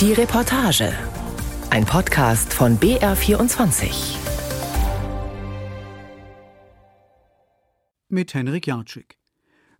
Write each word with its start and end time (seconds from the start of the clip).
Die 0.00 0.14
Reportage. 0.14 0.94
Ein 1.68 1.84
Podcast 1.84 2.54
von 2.54 2.78
BR24. 2.78 4.16
Mit 8.08 8.32
Henrik 8.32 8.66
Jatschik. 8.66 9.18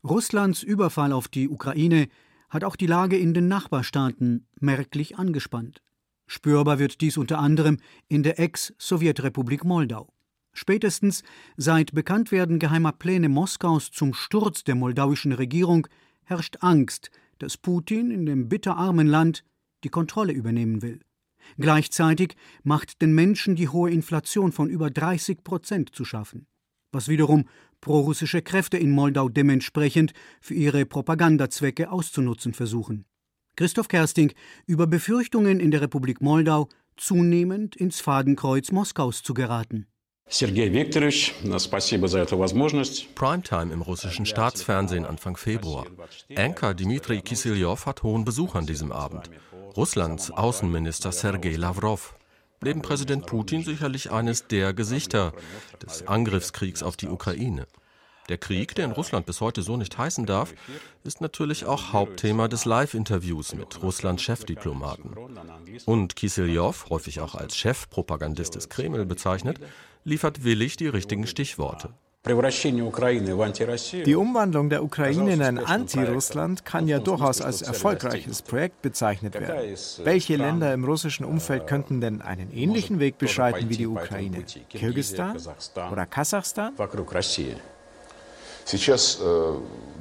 Russlands 0.05 0.63
Überfall 0.63 1.15
auf 1.15 1.29
die 1.29 1.49
Ukraine 1.49 2.09
hat 2.51 2.65
auch 2.65 2.77
die 2.77 2.87
Lage 2.87 3.17
in 3.17 3.33
den 3.33 3.49
Nachbarstaaten 3.49 4.47
merklich 4.61 5.17
angespannt. 5.17 5.81
Spürbar 6.27 6.79
wird 6.79 7.01
dies 7.01 7.17
unter 7.17 7.39
anderem 7.39 7.79
in 8.07 8.23
der 8.23 8.39
Ex-Sowjetrepublik 8.39 9.65
Moldau. 9.65 10.13
Spätestens 10.53 11.23
seit 11.57 11.95
Bekanntwerden 11.95 12.59
geheimer 12.59 12.93
Pläne 12.93 13.31
Moskaus 13.31 13.91
zum 13.91 14.13
Sturz 14.13 14.65
der 14.65 14.75
moldauischen 14.75 15.33
Regierung 15.33 15.87
herrscht 16.25 16.59
Angst, 16.61 17.11
dass 17.39 17.57
Putin 17.57 18.11
in 18.11 18.27
dem 18.27 18.51
bitterarmen 18.51 19.07
Land 19.07 19.45
die 19.85 19.89
Kontrolle 19.89 20.33
übernehmen 20.33 20.83
will. 20.83 21.01
Gleichzeitig 21.59 22.37
macht 22.63 23.03
den 23.03 23.15
Menschen 23.15 23.57
die 23.57 23.69
hohe 23.69 23.91
Inflation 23.91 24.53
von 24.53 24.69
über 24.69 24.91
30 24.91 25.43
Prozent 25.43 25.95
zu 25.95 26.05
schaffen, 26.05 26.47
was 26.93 27.09
wiederum 27.09 27.47
prorussische 27.81 28.43
Kräfte 28.43 28.77
in 28.77 28.91
Moldau 28.91 29.29
dementsprechend 29.29 30.13
für 30.41 30.55
ihre 30.55 30.85
Propagandazwecke 30.85 31.91
auszunutzen 31.91 32.53
versuchen. 32.53 33.07
Christoph 33.57 33.89
Kersting 33.89 34.33
über 34.67 34.87
Befürchtungen 34.87 35.61
in 35.61 35.71
der 35.71 35.81
Republik 35.81 36.21
Moldau 36.21 36.69
zunehmend 36.97 37.77
ins 37.77 38.01
Fadenkreuz 38.01 38.73
Moskaus 38.73 39.23
zu 39.23 39.35
geraten. 39.35 39.87
Primetime 43.15 43.73
im 43.73 43.83
russischen 43.83 44.27
Staatsfernsehen 44.27 45.05
Anfang 45.05 45.37
Februar. 45.37 45.87
Anker 46.37 46.73
Dmitri 46.75 47.21
Kisiljow 47.21 47.85
hat 47.85 48.05
hohen 48.05 48.25
Besuch 48.25 48.55
an 48.55 48.65
diesem 48.65 48.93
Abend. 48.93 49.29
Russlands 49.77 50.31
Außenminister 50.31 51.11
Sergei 51.11 51.57
Lavrov. 51.57 52.15
Neben 52.63 52.81
Präsident 52.81 53.27
Putin 53.27 53.65
sicherlich 53.65 54.13
eines 54.13 54.47
der 54.47 54.73
Gesichter 54.73 55.33
des 55.83 56.07
Angriffskriegs 56.07 56.85
auf 56.85 56.97
die 56.97 57.09
Ukraine. 57.09 57.67
Der 58.29 58.39
Krieg, 58.39 58.77
der 58.77 58.85
in 58.85 58.93
Russland 58.93 59.27
bis 59.27 59.41
heute 59.41 59.63
so 59.63 59.77
nicht 59.77 59.99
heißen 59.99 60.25
darf, 60.27 60.55
ist 61.03 61.21
natürlich 61.21 61.65
auch 61.65 61.93
Hauptthema 61.93 62.47
des 62.47 62.65
Live-Interviews 62.65 63.57
mit 63.57 63.83
Russlands 63.83 64.23
Chefdiplomaten. 64.23 65.17
Und 65.87 66.15
Kisiljow, 66.15 66.89
häufig 66.91 67.21
auch 67.21 67.35
als 67.35 67.57
Chefpropagandist 67.57 68.55
des 68.55 68.69
Kreml 68.69 69.05
bezeichnet, 69.05 69.59
liefert 70.04 70.44
willig 70.44 70.78
die 70.78 70.88
richtigen 70.88 71.28
Stichworte. 71.28 71.90
Die 72.28 74.16
Umwandlung 74.16 74.70
der 74.72 74.84
Ukraine 74.84 75.34
in 75.34 75.42
ein 75.44 75.60
Anti-Russland 75.60 76.66
kann 76.66 76.88
ja 76.88 76.98
durchaus 76.98 77.40
als 77.40 77.62
erfolgreiches 77.62 78.42
Projekt 78.42 78.82
bezeichnet 78.82 79.36
werden. 79.36 79.78
Welche 80.04 80.36
Länder 80.36 80.74
im 80.74 80.86
russischen 80.86 81.24
Umfeld 81.24 81.68
könnten 81.68 82.02
denn 82.02 82.24
einen 82.24 82.52
ähnlichen 82.52 83.00
Weg 83.00 83.20
beschreiten 83.20 83.70
wie 83.70 83.78
die 83.78 83.86
Ukraine? 83.88 84.44
Kirgisistan 84.70 85.38
oder 85.92 86.08
Kasachstan? 86.08 86.74
Сейчас 88.68 89.20
э, 89.22 89.54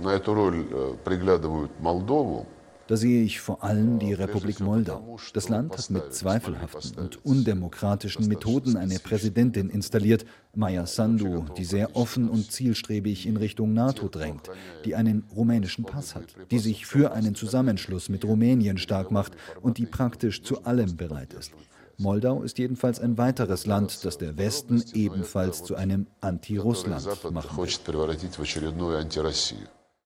на 0.03 0.15
эту 0.15 0.33
роль 0.33 0.65
э, 0.73 0.95
приглядывают 1.05 1.71
Молдову. 1.81 2.47
da 2.90 2.98
sehe 2.98 3.22
ich 3.22 3.40
vor 3.40 3.64
allem 3.64 4.00
die 4.00 4.14
Republik 4.14 4.62
Moldau. 4.62 5.20
Das 5.36 5.48
Land 5.48 5.78
hat 5.78 5.92
mit 5.92 6.12
zweifelhaften 6.12 6.98
und 6.98 7.24
undemokratischen 7.24 8.28
Methoden 8.28 8.78
eine 8.78 8.98
Präsidentin 8.98 9.70
installiert, 9.70 10.26
Maya 10.56 10.88
Sandu, 10.88 11.46
die 11.56 11.66
sehr 11.66 11.96
offen 11.96 12.28
und 12.28 12.52
zielstrebig 12.52 13.28
in 13.28 13.38
Richtung 13.38 13.74
NATO 13.74 14.08
drängt, 14.08 14.50
die 14.86 14.96
einen 14.96 15.24
rumänischen 15.36 15.86
Pass 15.86 16.16
hat, 16.16 16.34
die 16.50 16.58
sich 16.58 16.88
für 16.88 17.12
einen 17.12 17.36
Zusammenschluss 17.36 18.10
mit 18.10 18.26
Rumänien 18.26 18.80
stark 18.80 19.12
macht 19.12 19.34
und 19.62 19.78
die 19.78 19.86
praktisch 19.86 20.42
zu 20.42 20.64
allem 20.64 20.98
bereit 20.98 21.36
ist. 21.36 21.52
Moldau 22.00 22.42
ist 22.42 22.58
jedenfalls 22.58 23.00
ein 23.00 23.20
weiteres 23.20 23.68
Land, 23.68 24.04
das 24.04 24.18
der 24.18 24.36
Westen 24.40 24.84
ebenfalls 24.96 25.64
zu 25.64 25.76
einem 25.76 26.08
Anti-Russland 26.22 27.06
machen 27.32 27.56
will. 27.56 27.68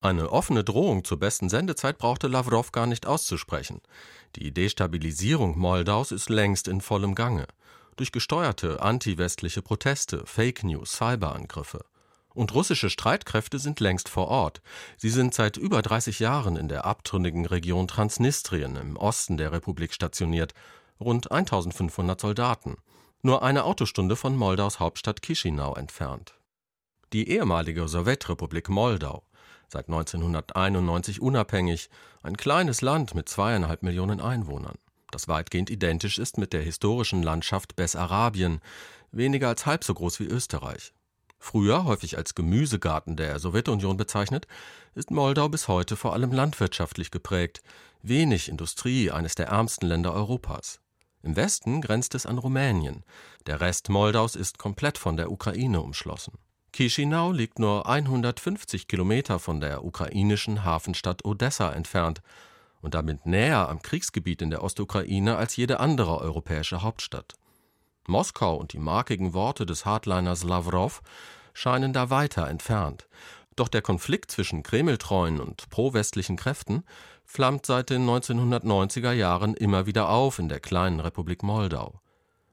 Eine 0.04 0.34
offene 0.34 0.66
Drohung 0.66 1.06
zur 1.06 1.18
besten 1.18 1.48
Sendezeit 1.48 1.98
brauchte 1.98 2.28
Lavrov 2.28 2.74
gar 2.74 2.88
nicht 2.88 3.06
auszusprechen. 3.06 3.80
Die 4.36 4.54
Destabilisierung 4.54 5.58
Moldaus 5.58 6.12
ist 6.12 6.30
längst 6.30 6.68
in 6.68 6.82
vollem 6.82 7.16
Gange. 7.16 7.48
Durch 7.96 8.12
gesteuerte 8.12 8.82
anti-westliche 8.82 9.62
Proteste, 9.62 10.26
Fake 10.26 10.66
News, 10.66 10.98
Cyberangriffe. 10.98 11.86
Und 12.34 12.54
russische 12.54 12.90
Streitkräfte 12.90 13.60
sind 13.60 13.80
längst 13.80 14.10
vor 14.10 14.28
Ort. 14.28 14.62
Sie 14.98 15.10
sind 15.10 15.34
seit 15.34 15.56
über 15.56 15.82
30 15.82 16.20
Jahren 16.20 16.58
in 16.58 16.68
der 16.68 16.84
abtrünnigen 16.84 17.46
Region 17.46 17.88
Transnistrien 17.88 18.76
im 18.76 18.98
Osten 18.98 19.38
der 19.38 19.54
Republik 19.54 19.94
stationiert 19.94 20.54
rund 21.00 21.32
1500 21.32 22.20
Soldaten, 22.20 22.76
nur 23.22 23.42
eine 23.42 23.64
Autostunde 23.64 24.18
von 24.18 24.36
Moldaus 24.36 24.82
Hauptstadt 24.82 25.22
Chisinau 25.22 25.76
entfernt. 25.76 26.34
Die 27.14 27.30
ehemalige 27.30 27.88
Sowjetrepublik 27.88 28.68
Moldau, 28.68 29.24
seit 29.74 29.88
1991 29.90 31.22
unabhängig, 31.22 31.90
ein 32.22 32.38
kleines 32.38 32.82
Land 32.82 33.14
mit 33.14 33.28
zweieinhalb 33.28 33.84
Millionen 33.84 34.22
Einwohnern, 34.22 34.78
das 35.12 35.28
weitgehend 35.28 35.70
identisch 35.70 36.18
ist 36.18 36.38
mit 36.38 36.54
der 36.54 36.62
historischen 36.62 37.22
Landschaft 37.22 37.76
Bessarabien, 37.76 38.62
weniger 39.12 39.50
als 39.50 39.66
halb 39.66 39.84
so 39.84 39.94
groß 39.94 40.20
wie 40.22 40.26
Österreich. 40.26 40.94
Früher 41.38 41.84
häufig 41.84 42.18
als 42.18 42.36
Gemüsegarten 42.36 43.18
der 43.18 43.38
Sowjetunion 43.38 43.98
bezeichnet, 43.98 44.48
ist 44.96 45.12
Moldau 45.12 45.50
bis 45.50 45.68
heute 45.68 45.98
vor 45.98 46.14
allem 46.14 46.32
landwirtschaftlich 46.32 47.12
geprägt, 47.12 47.62
wenig 48.02 48.48
Industrie, 48.48 49.12
eines 49.12 49.36
der 49.36 49.48
ärmsten 49.48 49.88
Länder 49.88 50.14
Europas. 50.14 50.80
Im 51.22 51.36
Westen 51.36 51.82
grenzt 51.82 52.16
es 52.16 52.26
an 52.26 52.38
Rumänien. 52.38 53.04
Der 53.46 53.60
Rest 53.60 53.90
Moldaus 53.90 54.36
ist 54.36 54.58
komplett 54.58 54.98
von 54.98 55.18
der 55.18 55.32
Ukraine 55.32 55.82
umschlossen. 55.82 56.34
Chisinau 56.76 57.32
liegt 57.32 57.60
nur 57.60 57.88
150 57.88 58.88
Kilometer 58.88 59.38
von 59.38 59.62
der 59.62 59.86
ukrainischen 59.86 60.64
Hafenstadt 60.64 61.24
Odessa 61.24 61.72
entfernt 61.72 62.24
und 62.82 62.96
damit 62.96 63.28
näher 63.28 63.70
am 63.70 63.84
Kriegsgebiet 63.84 64.42
in 64.42 64.50
der 64.50 64.64
Ostukraine 64.64 65.38
als 65.38 65.56
jede 65.56 65.80
andere 65.80 66.18
europäische 66.18 66.82
Hauptstadt. 66.82 67.36
Moskau 68.08 68.56
und 68.56 68.74
die 68.74 68.80
markigen 68.80 69.34
Worte 69.36 69.68
des 69.68 69.86
Hardliners 69.86 70.44
Lavrov 70.44 71.04
scheinen 71.54 71.94
da 71.94 72.10
weiter 72.10 72.48
entfernt. 72.48 73.08
Doch 73.56 73.68
der 73.68 73.84
Konflikt 73.84 74.32
zwischen 74.32 74.64
Kremltreuen 74.64 75.40
und 75.40 75.70
pro-westlichen 75.70 76.38
Kräften 76.38 76.84
flammt 77.24 77.68
seit 77.68 77.92
den 77.92 78.04
1990er 78.04 79.12
Jahren 79.12 79.54
immer 79.54 79.86
wieder 79.86 80.10
auf 80.10 80.40
in 80.40 80.50
der 80.50 80.60
kleinen 80.60 81.00
Republik 81.00 81.44
Moldau. 81.44 82.00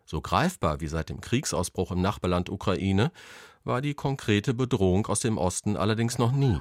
So 0.04 0.20
greifbar 0.20 0.80
wie 0.80 0.88
seit 0.88 1.09
dem 1.09 1.22
Kriegsausbruch 1.22 1.92
im 1.92 2.03
Nachbarland 2.03 2.50
Ukraine 2.50 3.12
war 3.70 3.81
die 3.81 3.94
konkrete 3.94 4.53
Bedrohung 4.53 5.06
aus 5.06 5.20
dem 5.20 5.38
Osten 5.38 5.76
allerdings 5.76 6.19
noch 6.19 6.32
nie. 6.32 6.60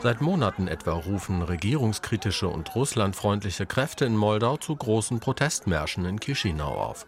Seit 0.00 0.22
Monaten 0.22 0.68
etwa 0.68 0.92
rufen 0.92 1.42
regierungskritische 1.42 2.48
und 2.48 2.74
russlandfreundliche 2.74 3.66
Kräfte 3.66 4.06
in 4.06 4.16
Moldau 4.16 4.56
zu 4.56 4.74
großen 4.74 5.20
Protestmärschen 5.20 6.06
in 6.06 6.20
Chisinau 6.20 6.72
auf. 6.72 7.04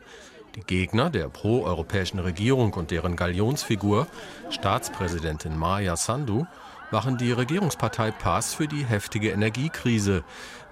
Die 0.56 0.60
Gegner 0.60 1.08
der 1.08 1.28
proeuropäischen 1.28 2.18
Regierung 2.18 2.74
und 2.74 2.90
deren 2.90 3.16
Galionsfigur, 3.16 4.08
Staatspräsidentin 4.50 5.56
Maya 5.56 5.96
Sandu, 5.96 6.44
machen 6.90 7.16
die 7.16 7.32
Regierungspartei 7.32 8.10
PAS 8.10 8.52
für 8.54 8.66
die 8.66 8.84
heftige 8.84 9.30
Energiekrise, 9.30 10.24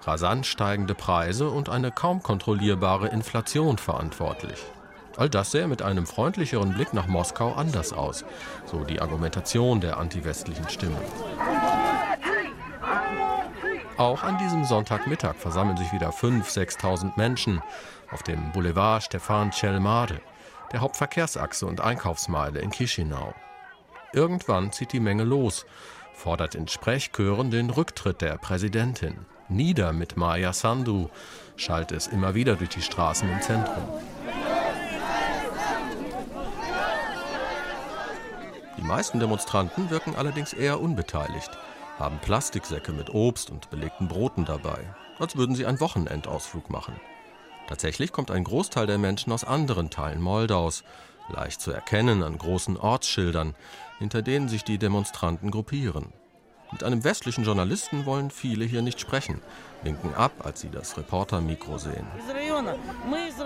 rasant 0.03 0.45
steigende 0.45 0.93
Preise 0.93 1.49
und 1.49 1.69
eine 1.69 1.89
kaum 1.89 2.21
kontrollierbare 2.21 3.07
Inflation 3.07 3.79
verantwortlich. 3.79 4.59
All 5.17 5.29
das 5.29 5.51
sähe 5.51 5.67
mit 5.67 5.81
einem 5.81 6.05
freundlicheren 6.05 6.73
Blick 6.73 6.93
nach 6.93 7.07
Moskau 7.07 7.53
anders 7.53 7.93
aus, 7.93 8.23
so 8.65 8.83
die 8.83 9.01
Argumentation 9.01 9.81
der 9.81 9.97
antiwestlichen 9.97 10.69
Stimmen. 10.69 10.97
Auch 13.97 14.23
an 14.23 14.37
diesem 14.39 14.65
Sonntagmittag 14.65 15.35
versammeln 15.35 15.77
sich 15.77 15.91
wieder 15.93 16.09
5.000, 16.09 16.79
6.000 16.79 17.11
Menschen 17.17 17.61
auf 18.11 18.23
dem 18.23 18.51
Boulevard 18.51 19.03
Stefan 19.03 19.51
Celmade, 19.51 20.21
der 20.71 20.81
Hauptverkehrsachse 20.81 21.65
und 21.65 21.81
Einkaufsmeile 21.81 22.59
in 22.59 22.71
Chisinau. 22.71 23.33
Irgendwann 24.13 24.71
zieht 24.71 24.93
die 24.93 24.99
Menge 24.99 25.23
los, 25.23 25.65
fordert 26.13 26.55
in 26.55 26.67
Sprechchören 26.67 27.51
den 27.51 27.69
Rücktritt 27.69 28.21
der 28.21 28.37
Präsidentin. 28.37 29.25
Nieder 29.49 29.93
mit 29.93 30.17
Maya 30.17 30.53
Sandu, 30.53 31.09
schallt 31.55 31.91
es 31.91 32.07
immer 32.07 32.33
wieder 32.33 32.55
durch 32.55 32.69
die 32.69 32.81
Straßen 32.81 33.29
im 33.29 33.41
Zentrum. 33.41 33.83
Die 38.81 38.87
meisten 38.87 39.19
Demonstranten 39.19 39.91
wirken 39.91 40.15
allerdings 40.15 40.53
eher 40.53 40.81
unbeteiligt, 40.81 41.51
haben 41.99 42.17
Plastiksäcke 42.17 42.91
mit 42.91 43.13
Obst 43.13 43.51
und 43.51 43.69
belegten 43.69 44.07
Broten 44.07 44.43
dabei, 44.43 44.79
als 45.19 45.35
würden 45.35 45.55
sie 45.55 45.67
einen 45.67 45.79
Wochenendausflug 45.79 46.71
machen. 46.71 46.95
Tatsächlich 47.67 48.11
kommt 48.11 48.31
ein 48.31 48.43
Großteil 48.43 48.87
der 48.87 48.97
Menschen 48.97 49.31
aus 49.33 49.43
anderen 49.43 49.91
Teilen 49.91 50.19
Moldaus, 50.19 50.83
leicht 51.29 51.61
zu 51.61 51.71
erkennen 51.71 52.23
an 52.23 52.39
großen 52.39 52.75
Ortsschildern, 52.75 53.53
hinter 53.99 54.23
denen 54.23 54.49
sich 54.49 54.63
die 54.63 54.79
Demonstranten 54.79 55.51
gruppieren. 55.51 56.11
Mit 56.71 56.83
einem 56.83 57.03
westlichen 57.03 57.43
Journalisten 57.43 58.05
wollen 58.05 58.31
viele 58.31 58.63
hier 58.65 58.81
nicht 58.81 58.99
sprechen, 58.99 59.41
winken 59.83 60.15
ab, 60.15 60.31
als 60.39 60.61
sie 60.61 60.69
das 60.69 60.97
Reportermikro 60.97 61.77
sehen. 61.77 62.07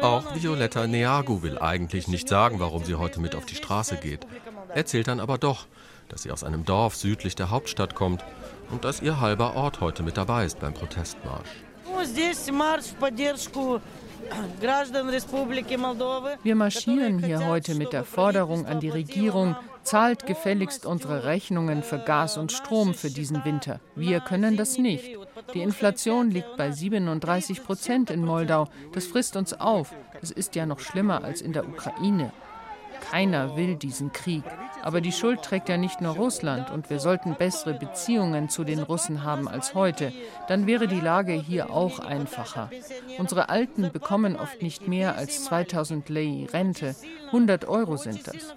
Auch 0.02 0.36
Violetta 0.36 0.86
Neagu 0.86 1.42
will 1.42 1.58
eigentlich 1.58 2.08
nicht 2.08 2.30
sagen, 2.30 2.60
warum 2.60 2.86
sie 2.86 2.96
heute 2.96 3.20
mit 3.20 3.36
auf 3.36 3.46
die 3.46 3.56
Straße 3.56 3.98
geht. 3.98 4.28
Erzählt 4.74 5.08
dann 5.08 5.20
aber 5.20 5.38
doch, 5.38 5.68
dass 6.10 6.24
sie 6.24 6.32
aus 6.32 6.44
einem 6.44 6.66
Dorf 6.66 6.96
südlich 6.96 7.36
der 7.36 7.50
Hauptstadt 7.50 7.96
kommt 7.96 8.24
und 8.72 8.84
dass 8.84 9.02
ihr 9.02 9.20
halber 9.20 9.56
Ort 9.56 9.82
heute 9.82 10.04
mit 10.04 10.18
dabei 10.18 10.46
ist 10.46 10.60
beim 10.60 10.74
Protestmarsch. 10.74 11.50
Wir 16.44 16.56
marschieren 16.56 17.24
hier 17.24 17.46
heute 17.46 17.76
mit 17.76 17.94
der 17.94 18.04
Forderung 18.04 18.66
an 18.66 18.80
die 18.80 18.90
Regierung, 18.90 19.56
zahlt 19.84 20.26
gefälligst 20.26 20.86
unsere 20.86 21.26
Rechnungen 21.26 21.84
für 21.84 22.00
Gas 22.00 22.38
und 22.38 22.52
Strom 22.52 22.96
für 22.96 23.12
diesen 23.12 23.46
Winter. 23.46 23.80
Wir 23.96 24.20
können 24.20 24.58
das 24.58 24.78
nicht. 24.78 25.18
Die 25.54 25.62
Inflation 25.62 26.32
liegt 26.32 26.58
bei 26.58 26.72
37 26.72 27.64
Prozent 27.64 28.10
in 28.10 28.26
Moldau. 28.26 28.68
Das 28.94 29.06
frisst 29.06 29.36
uns 29.36 29.54
auf. 29.54 29.94
Das 30.22 30.32
ist 30.32 30.56
ja 30.56 30.66
noch 30.66 30.80
schlimmer 30.80 31.24
als 31.24 31.42
in 31.42 31.54
der 31.54 31.68
Ukraine. 31.68 32.32
Keiner 33.10 33.56
will 33.56 33.76
diesen 33.76 34.12
Krieg. 34.12 34.44
Aber 34.82 35.02
die 35.02 35.12
Schuld 35.12 35.42
trägt 35.42 35.70
ja 35.70 35.78
nicht 35.78 36.02
nur 36.02 36.16
Russland 36.16 36.72
und 36.72 36.90
wir 36.90 37.00
sollten 37.00 37.36
bessere 37.36 37.74
Beziehungen 37.74 38.50
zu 38.50 38.64
den 38.64 38.80
Russen 38.80 39.24
haben 39.24 39.48
als 39.48 39.74
heute. 39.74 40.12
Dann 40.48 40.68
wäre 40.68 40.88
die 40.88 41.00
Lage 41.00 41.34
hier 41.34 41.70
auch 41.70 42.00
einfacher. 42.00 42.70
Unsere 43.18 43.50
Alten 43.50 43.92
bekommen 43.92 44.36
oft 44.36 44.62
nicht 44.62 44.88
mehr 44.88 45.16
als 45.16 45.46
2000 45.46 46.10
Lei 46.10 46.48
Rente. 46.52 46.96
100 47.28 47.66
Euro 47.66 47.98
sind 47.98 48.28
das. 48.28 48.54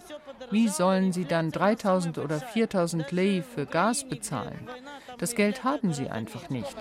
Wie 0.50 0.68
sollen 0.68 1.12
sie 1.12 1.24
dann 1.24 1.50
3000 1.50 2.18
oder 2.18 2.40
4000 2.40 3.12
Lei 3.12 3.42
für 3.42 3.66
Gas 3.66 4.04
bezahlen? 4.04 4.68
Das 5.18 5.34
Geld 5.34 5.64
haben 5.64 5.92
sie 5.92 6.08
einfach 6.08 6.48
nicht. 6.48 6.74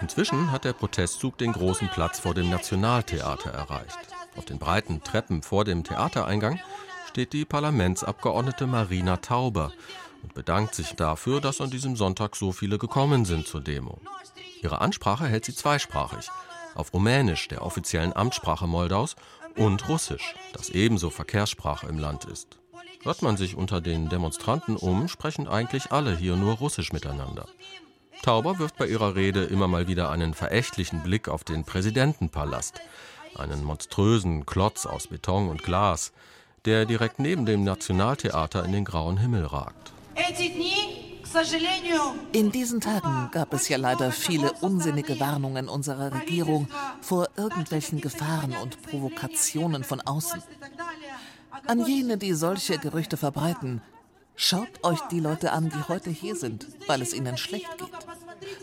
Inzwischen 0.00 0.52
hat 0.52 0.64
der 0.64 0.72
Protestzug 0.72 1.38
den 1.38 1.52
großen 1.52 1.88
Platz 1.88 2.18
vor 2.18 2.34
dem 2.34 2.50
Nationaltheater 2.50 3.50
erreicht. 3.50 3.98
Auf 4.36 4.44
den 4.44 4.58
breiten 4.58 5.02
Treppen 5.02 5.42
vor 5.42 5.64
dem 5.64 5.84
Theatereingang 5.84 6.58
steht 7.08 7.32
die 7.32 7.44
Parlamentsabgeordnete 7.44 8.66
Marina 8.66 9.18
Tauber 9.18 9.72
und 10.22 10.34
bedankt 10.34 10.74
sich 10.74 10.94
dafür, 10.94 11.40
dass 11.40 11.60
an 11.60 11.70
diesem 11.70 11.96
Sonntag 11.96 12.36
so 12.36 12.52
viele 12.52 12.78
gekommen 12.78 13.24
sind 13.24 13.46
zur 13.46 13.60
Demo. 13.60 14.00
Ihre 14.62 14.80
Ansprache 14.80 15.26
hält 15.26 15.44
sie 15.44 15.54
zweisprachig, 15.54 16.28
auf 16.74 16.92
Rumänisch, 16.92 17.48
der 17.48 17.62
offiziellen 17.62 18.14
Amtssprache 18.14 18.66
Moldaus, 18.66 19.16
und 19.56 19.88
Russisch, 19.88 20.34
das 20.52 20.70
ebenso 20.70 21.10
Verkehrssprache 21.10 21.88
im 21.88 21.98
Land 21.98 22.24
ist. 22.24 22.59
Hört 23.02 23.22
man 23.22 23.38
sich 23.38 23.56
unter 23.56 23.80
den 23.80 24.10
Demonstranten 24.10 24.76
um, 24.76 25.08
sprechen 25.08 25.48
eigentlich 25.48 25.90
alle 25.90 26.14
hier 26.14 26.36
nur 26.36 26.54
Russisch 26.54 26.92
miteinander. 26.92 27.46
Tauber 28.22 28.58
wirft 28.58 28.76
bei 28.76 28.86
ihrer 28.86 29.14
Rede 29.14 29.44
immer 29.44 29.68
mal 29.68 29.88
wieder 29.88 30.10
einen 30.10 30.34
verächtlichen 30.34 31.02
Blick 31.02 31.28
auf 31.28 31.42
den 31.42 31.64
Präsidentenpalast, 31.64 32.80
einen 33.34 33.64
monströsen 33.64 34.44
Klotz 34.44 34.84
aus 34.84 35.06
Beton 35.06 35.48
und 35.48 35.62
Glas, 35.62 36.12
der 36.66 36.84
direkt 36.84 37.18
neben 37.18 37.46
dem 37.46 37.64
Nationaltheater 37.64 38.64
in 38.66 38.72
den 38.72 38.84
grauen 38.84 39.16
Himmel 39.16 39.46
ragt. 39.46 39.92
In 42.32 42.52
diesen 42.52 42.80
Tagen 42.80 43.30
gab 43.30 43.54
es 43.54 43.68
ja 43.68 43.78
leider 43.78 44.12
viele 44.12 44.52
unsinnige 44.60 45.18
Warnungen 45.20 45.68
unserer 45.68 46.12
Regierung 46.12 46.68
vor 47.00 47.28
irgendwelchen 47.36 48.00
Gefahren 48.00 48.54
und 48.62 48.82
Provokationen 48.82 49.84
von 49.84 50.00
außen. 50.02 50.42
An 51.66 51.86
jene, 51.86 52.16
die 52.18 52.34
solche 52.34 52.78
Gerüchte 52.78 53.16
verbreiten, 53.16 53.82
schaut 54.36 54.82
euch 54.82 55.00
die 55.10 55.20
Leute 55.20 55.52
an, 55.52 55.70
die 55.70 55.88
heute 55.88 56.10
hier 56.10 56.36
sind, 56.36 56.66
weil 56.86 57.02
es 57.02 57.12
ihnen 57.12 57.36
schlecht 57.36 57.78
geht. 57.78 57.88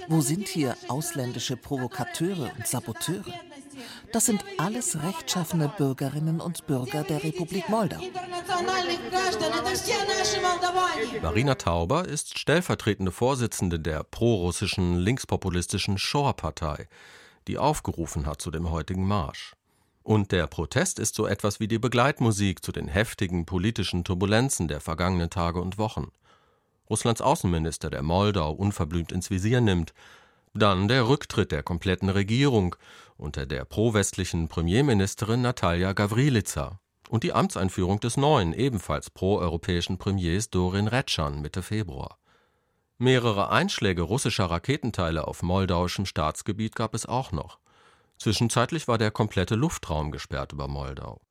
Wo 0.07 0.21
sind 0.21 0.47
hier 0.47 0.75
ausländische 0.87 1.57
Provokateure 1.57 2.51
und 2.57 2.67
Saboteure? 2.67 3.33
Das 4.11 4.25
sind 4.25 4.43
alles 4.57 5.01
rechtschaffene 5.03 5.71
Bürgerinnen 5.77 6.39
und 6.39 6.65
Bürger 6.65 7.03
der 7.03 7.23
Republik 7.23 7.69
Moldau. 7.69 7.99
Marina 11.21 11.55
Tauber 11.55 12.07
ist 12.07 12.39
stellvertretende 12.39 13.11
Vorsitzende 13.11 13.79
der 13.79 14.03
prorussischen 14.03 14.97
linkspopulistischen 14.97 15.97
Shore-Partei, 15.97 16.87
die 17.47 17.57
aufgerufen 17.57 18.25
hat 18.25 18.41
zu 18.41 18.49
dem 18.49 18.71
heutigen 18.71 19.07
Marsch. 19.07 19.56
Und 20.07 20.31
der 20.31 20.47
Protest 20.47 20.99
ist 20.99 21.15
so 21.15 21.27
etwas 21.27 21.59
wie 21.59 21.67
die 21.67 21.79
Begleitmusik 21.79 22.63
zu 22.63 22.71
den 22.71 22.87
heftigen 22.87 23.45
politischen 23.45 24.05
Turbulenzen 24.05 24.69
der 24.69 24.79
vergangenen 24.79 25.29
Tage 25.29 25.59
und 25.59 25.77
Wochen. 25.77 26.13
Russlands 26.89 27.19
Außenminister, 27.19 27.89
der 27.89 28.03
Moldau 28.03 28.53
unverblümt 28.53 29.11
ins 29.11 29.29
Visier 29.29 29.59
nimmt, 29.59 29.93
dann 30.53 30.87
der 30.87 31.09
Rücktritt 31.09 31.51
der 31.51 31.61
kompletten 31.61 32.07
Regierung 32.07 32.77
unter 33.17 33.45
der 33.45 33.65
pro-westlichen 33.65 34.47
Premierministerin 34.47 35.41
Natalia 35.41 35.91
Gavrilica 35.91 36.79
und 37.09 37.25
die 37.25 37.33
Amtseinführung 37.33 37.99
des 37.99 38.15
neuen, 38.15 38.53
ebenfalls 38.53 39.09
pro-europäischen 39.09 39.97
Premiers 39.97 40.49
Dorin 40.49 40.87
Retschan 40.87 41.41
Mitte 41.41 41.61
Februar. 41.61 42.17
Mehrere 42.97 43.49
Einschläge 43.49 44.03
russischer 44.03 44.45
Raketenteile 44.45 45.27
auf 45.27 45.43
moldauischem 45.43 46.05
Staatsgebiet 46.05 46.77
gab 46.77 46.93
es 46.93 47.05
auch 47.05 47.33
noch. 47.33 47.59
Zwischenzeitlich 48.19 48.87
war 48.87 48.97
der 48.97 49.11
komplette 49.11 49.55
Luftraum 49.55 50.11
gesperrt 50.11 50.53
über 50.53 50.67
Moldau. 50.67 51.21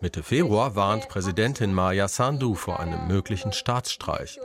Mitte 0.00 0.22
Februar 0.22 0.76
warnt 0.76 1.08
Präsidentin 1.08 1.74
Maya 1.74 2.08
Sandu 2.08 2.54
vor 2.54 2.80
einem 2.80 3.06
möglichen 3.06 3.52
Staatsstreich, 3.52 4.40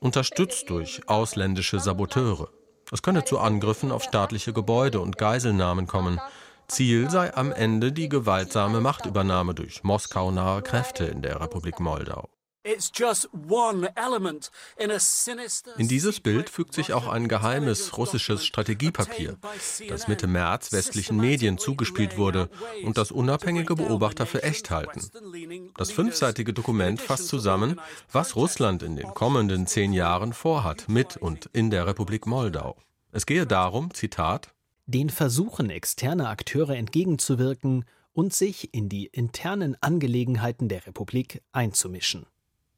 unterstützt 0.00 0.70
durch 0.70 1.02
ausländische 1.08 1.80
Saboteure. 1.80 2.48
Es 2.92 3.02
könne 3.02 3.24
zu 3.24 3.38
Angriffen 3.38 3.90
auf 3.90 4.02
staatliche 4.04 4.52
Gebäude 4.52 5.00
und 5.00 5.18
Geiselnahmen 5.18 5.86
kommen. 5.86 6.20
Ziel 6.68 7.10
sei 7.10 7.34
am 7.34 7.52
Ende 7.52 7.92
die 7.92 8.08
gewaltsame 8.08 8.80
Machtübernahme 8.80 9.54
durch 9.54 9.82
Moskau 9.82 10.30
nahe 10.30 10.62
Kräfte 10.62 11.04
in 11.04 11.22
der 11.22 11.40
Republik 11.40 11.80
Moldau. 11.80 12.28
In 15.76 15.88
dieses 15.88 16.20
Bild 16.20 16.50
fügt 16.50 16.74
sich 16.74 16.92
auch 16.92 17.06
ein 17.06 17.28
geheimes 17.28 17.96
russisches 17.96 18.44
Strategiepapier, 18.44 19.38
das 19.88 20.08
Mitte 20.08 20.26
März 20.26 20.72
westlichen 20.72 21.16
Medien 21.16 21.58
zugespielt 21.58 22.18
wurde 22.18 22.50
und 22.84 22.98
das 22.98 23.10
unabhängige 23.10 23.74
Beobachter 23.74 24.26
für 24.26 24.42
echt 24.42 24.70
halten. 24.70 25.00
Das 25.76 25.92
fünfseitige 25.92 26.52
Dokument 26.52 27.00
fasst 27.00 27.28
zusammen, 27.28 27.80
was 28.10 28.36
Russland 28.36 28.82
in 28.82 28.96
den 28.96 29.14
kommenden 29.14 29.66
zehn 29.66 29.92
Jahren 29.92 30.32
vorhat 30.32 30.88
mit 30.88 31.16
und 31.16 31.46
in 31.52 31.70
der 31.70 31.86
Republik 31.86 32.26
Moldau. 32.26 32.76
Es 33.12 33.24
gehe 33.24 33.46
darum, 33.46 33.94
Zitat, 33.94 34.52
den 34.86 35.10
Versuchen 35.10 35.70
externer 35.70 36.28
Akteure 36.28 36.76
entgegenzuwirken 36.76 37.84
und 38.12 38.34
sich 38.34 38.74
in 38.74 38.88
die 38.88 39.06
internen 39.06 39.76
Angelegenheiten 39.80 40.68
der 40.68 40.86
Republik 40.86 41.42
einzumischen 41.52 42.26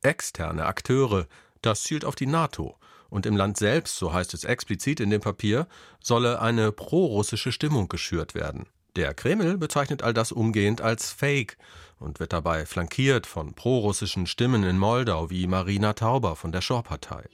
externe 0.02 0.66
Akteure. 0.66 1.26
Das 1.62 1.83
zielt 1.83 2.04
auf 2.04 2.14
die 2.14 2.26
NATO. 2.26 2.76
Und 3.09 3.26
im 3.26 3.37
Land 3.37 3.57
selbst, 3.57 3.97
so 3.97 4.12
heißt 4.12 4.35
es 4.35 4.45
explizit 4.45 5.00
in 5.00 5.11
dem 5.11 5.21
Papier, 5.21 5.66
solle 6.00 6.40
eine 6.40 6.73
prorussische 6.73 7.52
Stimmung 7.52 7.88
geschürt 7.88 8.35
werden. 8.35 8.66
Der 8.97 9.14
Kreml 9.14 9.57
bezeichnet 9.57 10.02
all 10.02 10.12
das 10.12 10.33
umgehend 10.33 10.80
als 10.80 11.11
Fake 11.11 11.57
und 12.00 12.19
wird 12.19 12.33
dabei 12.33 12.66
flankiert 12.66 13.26
von 13.26 13.54
prorussischen 13.54 14.26
Stimmen 14.26 14.64
in 14.64 14.78
Moldau 14.78 15.30
wie 15.30 15.47
Marina 15.47 15.92
Tauber 15.92 16.35
von 16.35 16.50
der 16.50 16.61
Shore-Partei. 16.61 17.25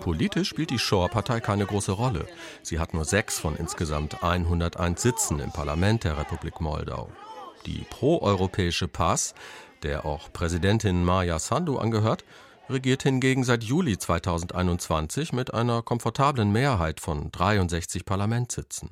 Politisch 0.00 0.48
spielt 0.48 0.70
die 0.70 0.78
Shore-Partei 0.78 1.40
keine 1.40 1.66
große 1.66 1.92
Rolle. 1.92 2.26
Sie 2.62 2.78
hat 2.78 2.94
nur 2.94 3.04
sechs 3.04 3.38
von 3.38 3.56
insgesamt 3.56 4.22
101 4.22 5.02
Sitzen 5.02 5.40
im 5.40 5.50
Parlament 5.50 6.04
der 6.04 6.18
Republik 6.18 6.60
Moldau. 6.60 7.10
Die 7.66 7.84
proeuropäische 7.90 8.88
PAS 8.88 9.34
der 9.82 10.04
auch 10.04 10.32
Präsidentin 10.32 11.04
Maya 11.04 11.38
Sandu 11.38 11.78
angehört, 11.78 12.24
regiert 12.68 13.02
hingegen 13.02 13.44
seit 13.44 13.64
Juli 13.64 13.98
2021 13.98 15.32
mit 15.32 15.52
einer 15.52 15.82
komfortablen 15.82 16.52
Mehrheit 16.52 17.00
von 17.00 17.30
63 17.30 18.04
Parlamentssitzen. 18.04 18.90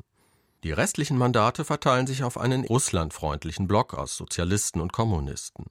Die 0.64 0.72
restlichen 0.72 1.16
Mandate 1.16 1.64
verteilen 1.64 2.06
sich 2.06 2.24
auf 2.24 2.36
einen 2.36 2.64
russlandfreundlichen 2.64 3.68
Block 3.68 3.94
aus 3.94 4.16
Sozialisten 4.16 4.80
und 4.80 4.92
Kommunisten. 4.92 5.66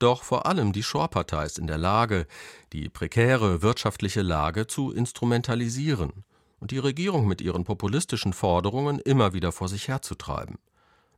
Doch 0.00 0.24
vor 0.24 0.46
allem 0.46 0.72
die 0.72 0.82
Shore-Partei 0.82 1.44
ist 1.44 1.58
in 1.58 1.66
der 1.66 1.78
Lage, 1.78 2.26
die 2.72 2.88
prekäre 2.88 3.62
wirtschaftliche 3.62 4.22
Lage 4.22 4.66
zu 4.66 4.90
instrumentalisieren 4.90 6.24
und 6.58 6.70
die 6.70 6.78
Regierung 6.78 7.28
mit 7.28 7.40
ihren 7.40 7.64
populistischen 7.64 8.32
Forderungen 8.32 8.98
immer 8.98 9.32
wieder 9.32 9.52
vor 9.52 9.68
sich 9.68 9.88
herzutreiben. 9.88 10.58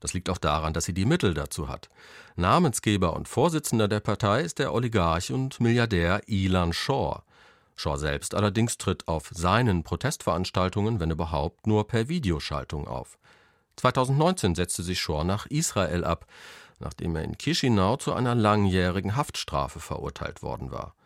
Das 0.02 0.14
liegt 0.14 0.28
auch 0.28 0.38
daran, 0.38 0.72
dass 0.72 0.84
sie 0.84 0.94
die 0.94 1.04
Mittel 1.04 1.32
dazu 1.32 1.68
hat. 1.68 1.88
Namensgeber 2.34 3.14
und 3.14 3.28
Vorsitzender 3.28 3.86
der 3.86 4.00
Partei 4.00 4.40
ist 4.40 4.58
der 4.58 4.74
Oligarch 4.74 5.30
und 5.30 5.60
Milliardär 5.60 6.22
Ilan 6.26 6.72
Shaw. 6.72 7.22
Shaw 7.76 7.96
selbst 7.96 8.34
allerdings 8.34 8.78
tritt 8.78 9.06
auf 9.06 9.30
seinen 9.32 9.84
Protestveranstaltungen, 9.84 10.98
wenn 10.98 11.12
überhaupt, 11.12 11.68
nur 11.68 11.86
per 11.86 12.08
Videoschaltung 12.08 12.88
auf. 12.88 13.16
2019 13.76 14.56
setzte 14.56 14.82
sich 14.82 15.00
Shaw 15.00 15.22
nach 15.22 15.46
Israel 15.46 16.02
ab, 16.02 16.26
nachdem 16.80 17.14
er 17.14 17.22
in 17.22 17.38
Chisinau 17.38 17.96
zu 17.96 18.12
einer 18.12 18.34
langjährigen 18.34 19.14
Haftstrafe 19.14 19.78
verurteilt 19.78 20.42
worden 20.42 20.72
war. 20.72 20.96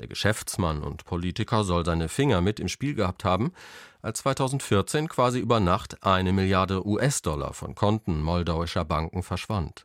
Der 0.00 0.08
Geschäftsmann 0.08 0.82
und 0.82 1.04
Politiker 1.04 1.62
soll 1.62 1.84
seine 1.84 2.08
Finger 2.08 2.40
mit 2.40 2.58
im 2.58 2.68
Spiel 2.68 2.94
gehabt 2.94 3.24
haben, 3.24 3.52
als 4.00 4.20
2014 4.20 5.08
quasi 5.08 5.38
über 5.38 5.60
Nacht 5.60 6.04
eine 6.04 6.32
Milliarde 6.32 6.86
US-Dollar 6.86 7.52
von 7.52 7.74
Konten 7.74 8.22
moldauischer 8.22 8.86
Banken 8.86 9.22
verschwand. 9.22 9.84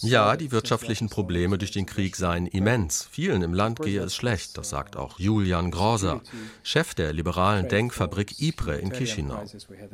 Ja, 0.00 0.36
die 0.36 0.52
wirtschaftlichen 0.52 1.08
Probleme 1.08 1.58
durch 1.58 1.72
den 1.72 1.86
Krieg 1.86 2.14
seien 2.14 2.46
immens. 2.46 3.08
Vielen 3.10 3.42
im 3.42 3.52
Land 3.52 3.80
gehe 3.80 4.00
es 4.00 4.14
schlecht, 4.14 4.56
das 4.58 4.70
sagt 4.70 4.96
auch 4.96 5.18
Julian 5.18 5.70
Groser, 5.72 6.20
Chef 6.62 6.94
der 6.94 7.12
liberalen 7.12 7.68
Denkfabrik 7.68 8.40
IPRE 8.40 8.76
in 8.76 8.92
Chisinau. 8.92 9.42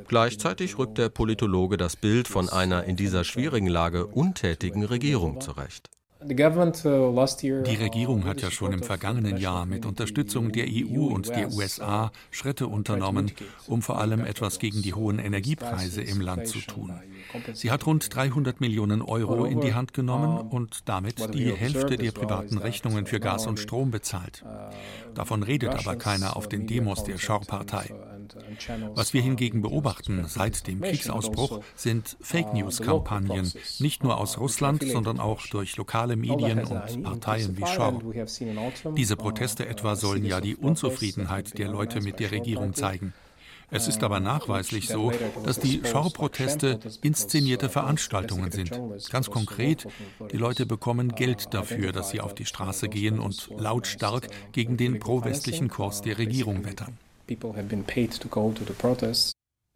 Gleichzeitig 0.08 0.76
rückt 0.76 0.98
der 0.98 1.08
Politologe 1.08 1.78
das 1.78 1.96
Bild 1.96 2.28
von 2.28 2.50
einer 2.50 2.84
in 2.84 2.96
dieser 2.96 3.24
schwierigen 3.24 3.68
Lage 3.68 4.06
untätigen 4.06 4.84
Regierung 4.84 5.40
zurecht. 5.40 5.88
Uh, 6.20 7.62
die 7.62 7.76
Regierung 7.76 8.24
hat 8.24 8.42
ja 8.42 8.50
schon 8.50 8.72
im 8.72 8.82
vergangenen 8.82 9.36
Jahr 9.36 9.66
mit 9.66 9.86
Unterstützung 9.86 10.50
der 10.50 10.66
EU 10.68 11.14
und 11.14 11.28
der 11.28 11.48
USA 11.52 12.10
Schritte 12.32 12.66
unternommen, 12.66 13.30
um 13.68 13.82
vor 13.82 14.00
allem 14.00 14.24
etwas 14.24 14.58
gegen 14.58 14.82
die 14.82 14.94
hohen 14.94 15.20
Energiepreise 15.20 16.02
im 16.02 16.20
Land 16.20 16.48
zu 16.48 16.58
tun. 16.58 16.92
Sie 17.52 17.70
hat 17.70 17.86
rund 17.86 18.12
300 18.12 18.60
Millionen 18.60 19.00
Euro 19.00 19.44
in 19.44 19.60
die 19.60 19.74
Hand 19.74 19.94
genommen 19.94 20.48
und 20.48 20.88
damit 20.88 21.34
die 21.34 21.52
Hälfte 21.52 21.96
der 21.96 22.10
privaten 22.10 22.58
Rechnungen 22.58 23.06
für 23.06 23.20
Gas 23.20 23.46
und 23.46 23.60
Strom 23.60 23.92
bezahlt. 23.92 24.44
Davon 25.14 25.44
redet 25.44 25.70
aber 25.70 25.94
keiner 25.94 26.36
auf 26.36 26.48
den 26.48 26.66
Demos 26.66 27.04
der 27.04 27.18
Schaupartei. 27.18 27.94
Was 28.94 29.12
wir 29.12 29.22
hingegen 29.22 29.62
beobachten 29.62 30.24
seit 30.26 30.66
dem 30.66 30.80
Kriegsausbruch 30.80 31.60
sind 31.74 32.16
Fake 32.20 32.52
News-Kampagnen, 32.54 33.52
nicht 33.78 34.02
nur 34.02 34.18
aus 34.18 34.38
Russland, 34.38 34.82
sondern 34.82 35.20
auch 35.20 35.46
durch 35.46 35.76
lokale 35.76 36.16
Medien 36.16 36.64
und 36.64 37.02
Parteien 37.02 37.56
wie 37.56 37.66
Schor. 37.66 38.02
Diese 38.96 39.16
Proteste 39.16 39.66
etwa 39.66 39.96
sollen 39.96 40.24
ja 40.24 40.40
die 40.40 40.56
Unzufriedenheit 40.56 41.58
der 41.58 41.68
Leute 41.68 42.00
mit 42.00 42.20
der 42.20 42.30
Regierung 42.30 42.74
zeigen. 42.74 43.12
Es 43.70 43.86
ist 43.86 44.02
aber 44.02 44.18
nachweislich 44.18 44.88
so, 44.88 45.12
dass 45.44 45.60
die 45.60 45.82
Schauproteste 45.84 46.80
inszenierte 47.02 47.68
Veranstaltungen 47.68 48.50
sind. 48.50 48.80
Ganz 49.10 49.28
konkret, 49.28 49.86
die 50.32 50.38
Leute 50.38 50.64
bekommen 50.64 51.14
Geld 51.14 51.52
dafür, 51.52 51.92
dass 51.92 52.10
sie 52.10 52.20
auf 52.20 52.34
die 52.34 52.46
Straße 52.46 52.88
gehen 52.88 53.18
und 53.18 53.50
lautstark 53.58 54.28
gegen 54.52 54.78
den 54.78 54.98
pro-westlichen 54.98 55.68
Kurs 55.68 56.00
der 56.00 56.16
Regierung 56.16 56.64
wettern. 56.64 56.96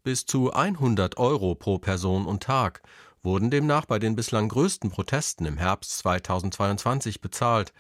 Bis 0.03 0.27
zu 0.27 0.53
100 0.53 1.19
Euro 1.19 1.55
pro 1.55 1.79
Person 1.79 2.27
und 2.27 2.43
Tag 2.43 2.83
wurden 3.23 3.51
demnach 3.51 3.85
bei 3.85 3.99
den 3.99 4.17
bislang 4.17 4.49
größten 4.49 4.91
Protesten 4.91 5.47
im 5.47 5.59
Herbst 5.59 5.99
2022 5.99 7.21
bezahlt, 7.21 7.73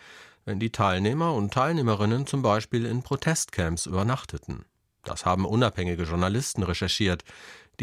wenn 0.44 0.60
die 0.60 0.70
Teilnehmer 0.70 1.34
und 1.34 1.52
Teilnehmerinnen 1.52 2.26
zum 2.26 2.42
Beispiel 2.42 2.86
in 2.86 3.02
Protestcamps 3.02 3.86
übernachteten. 3.86 4.64
Das 5.04 5.26
haben 5.26 5.44
unabhängige 5.46 6.04
Journalisten 6.04 6.62
recherchiert, 6.62 7.24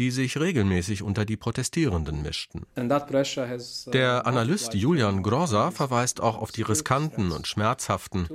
die 0.00 0.10
sich 0.10 0.40
regelmäßig 0.40 1.02
unter 1.02 1.26
die 1.26 1.36
Protestierenden 1.36 2.22
mischten. 2.22 2.62
Uh, 2.74 3.90
Der 3.92 4.26
Analyst 4.26 4.72
Julian 4.72 5.22
Groza 5.22 5.70
verweist 5.70 6.22
auch 6.22 6.38
auf 6.38 6.52
die 6.52 6.62
riskanten 6.62 7.32
und 7.32 7.46
schmerzhaften, 7.46 8.26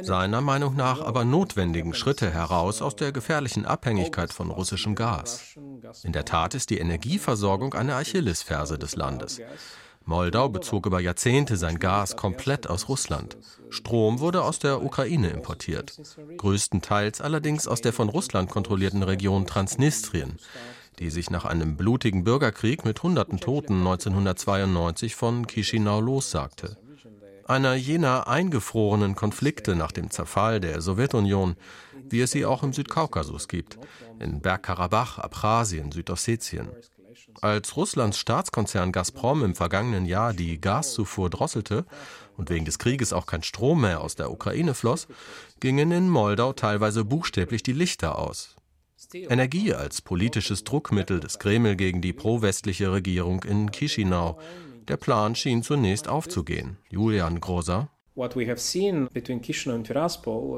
seiner 0.00 0.40
Meinung 0.40 0.76
nach 0.76 1.00
aber 1.00 1.24
notwendigen 1.24 1.92
Schritte 1.92 2.30
heraus 2.30 2.80
aus 2.82 2.94
der 2.94 3.10
gefährlichen 3.10 3.66
Abhängigkeit 3.66 4.32
von 4.32 4.52
russischem 4.52 4.94
Gas. 4.94 5.58
In 6.04 6.12
der 6.12 6.24
Tat 6.24 6.54
ist 6.54 6.70
die 6.70 6.78
Energieversorgung 6.78 7.74
eine 7.74 7.96
Achillesferse 7.96 8.78
des 8.78 8.94
Landes. 8.94 9.40
Moldau 10.04 10.48
bezog 10.48 10.86
über 10.86 11.00
Jahrzehnte 11.00 11.56
sein 11.56 11.80
Gas 11.80 12.16
komplett 12.16 12.70
aus 12.70 12.88
Russland. 12.88 13.36
Strom 13.68 14.20
wurde 14.20 14.42
aus 14.42 14.58
der 14.58 14.82
Ukraine 14.82 15.30
importiert, 15.30 16.00
größtenteils 16.38 17.20
allerdings 17.20 17.68
aus 17.68 17.82
der 17.82 17.92
von 17.92 18.08
Russland 18.08 18.48
kontrollierten 18.48 19.02
Region 19.02 19.46
Transnistrien, 19.46 20.38
die 20.98 21.10
sich 21.10 21.30
nach 21.30 21.44
einem 21.44 21.76
blutigen 21.76 22.24
Bürgerkrieg 22.24 22.84
mit 22.84 23.02
hunderten 23.02 23.38
Toten 23.38 23.78
1992 23.78 25.14
von 25.14 25.46
Chisinau 25.46 26.00
lossagte. 26.00 26.76
Einer 27.46 27.74
jener 27.74 28.28
eingefrorenen 28.28 29.14
Konflikte 29.14 29.74
nach 29.74 29.92
dem 29.92 30.10
Zerfall 30.10 30.60
der 30.60 30.80
Sowjetunion, 30.80 31.56
wie 32.10 32.20
es 32.20 32.32
sie 32.32 32.44
auch 32.44 32.62
im 32.62 32.72
Südkaukasus 32.72 33.48
gibt, 33.48 33.78
in 34.18 34.40
Bergkarabach, 34.40 35.18
Abchasien, 35.18 35.92
Südossetien. 35.92 36.68
Als 37.40 37.76
Russlands 37.76 38.18
Staatskonzern 38.18 38.92
Gazprom 38.92 39.44
im 39.44 39.54
vergangenen 39.54 40.04
Jahr 40.04 40.34
die 40.34 40.60
Gaszufuhr 40.60 41.30
drosselte 41.30 41.86
und 42.36 42.50
wegen 42.50 42.64
des 42.64 42.78
Krieges 42.78 43.12
auch 43.12 43.26
kein 43.26 43.42
Strom 43.42 43.80
mehr 43.80 44.00
aus 44.00 44.14
der 44.14 44.30
Ukraine 44.30 44.74
floss, 44.74 45.08
gingen 45.60 45.90
in 45.90 46.08
Moldau 46.08 46.52
teilweise 46.52 47.04
buchstäblich 47.04 47.62
die 47.62 47.72
Lichter 47.72 48.18
aus. 48.18 48.57
Energie 49.12 49.72
als 49.72 50.02
politisches 50.02 50.64
Druckmittel 50.64 51.20
des 51.20 51.38
Kreml 51.38 51.76
gegen 51.76 52.02
die 52.02 52.12
pro-westliche 52.12 52.92
Regierung 52.92 53.42
in 53.44 53.70
Chisinau. 53.72 54.38
Der 54.86 54.98
Plan 54.98 55.34
schien 55.34 55.62
zunächst 55.62 56.08
aufzugehen. 56.08 56.76
Julian 56.90 57.40
Groser 57.40 57.88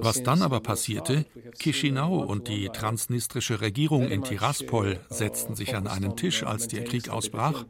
was 0.00 0.23
dann 0.23 0.40
aber 0.40 0.61
passierte, 0.61 1.26
Chisinau 1.59 2.25
und 2.25 2.49
die 2.49 2.71
transnistrische 2.71 3.61
Regierung 3.61 4.09
in 4.09 4.25
Tiraspol 4.25 4.99
setzten 5.11 5.54
sich 5.54 5.76
an 5.76 5.87
einen 5.87 6.16
Tisch, 6.16 6.42
als 6.42 6.69
der 6.69 6.85
Krieg 6.85 7.11
ausbrach, 7.11 7.66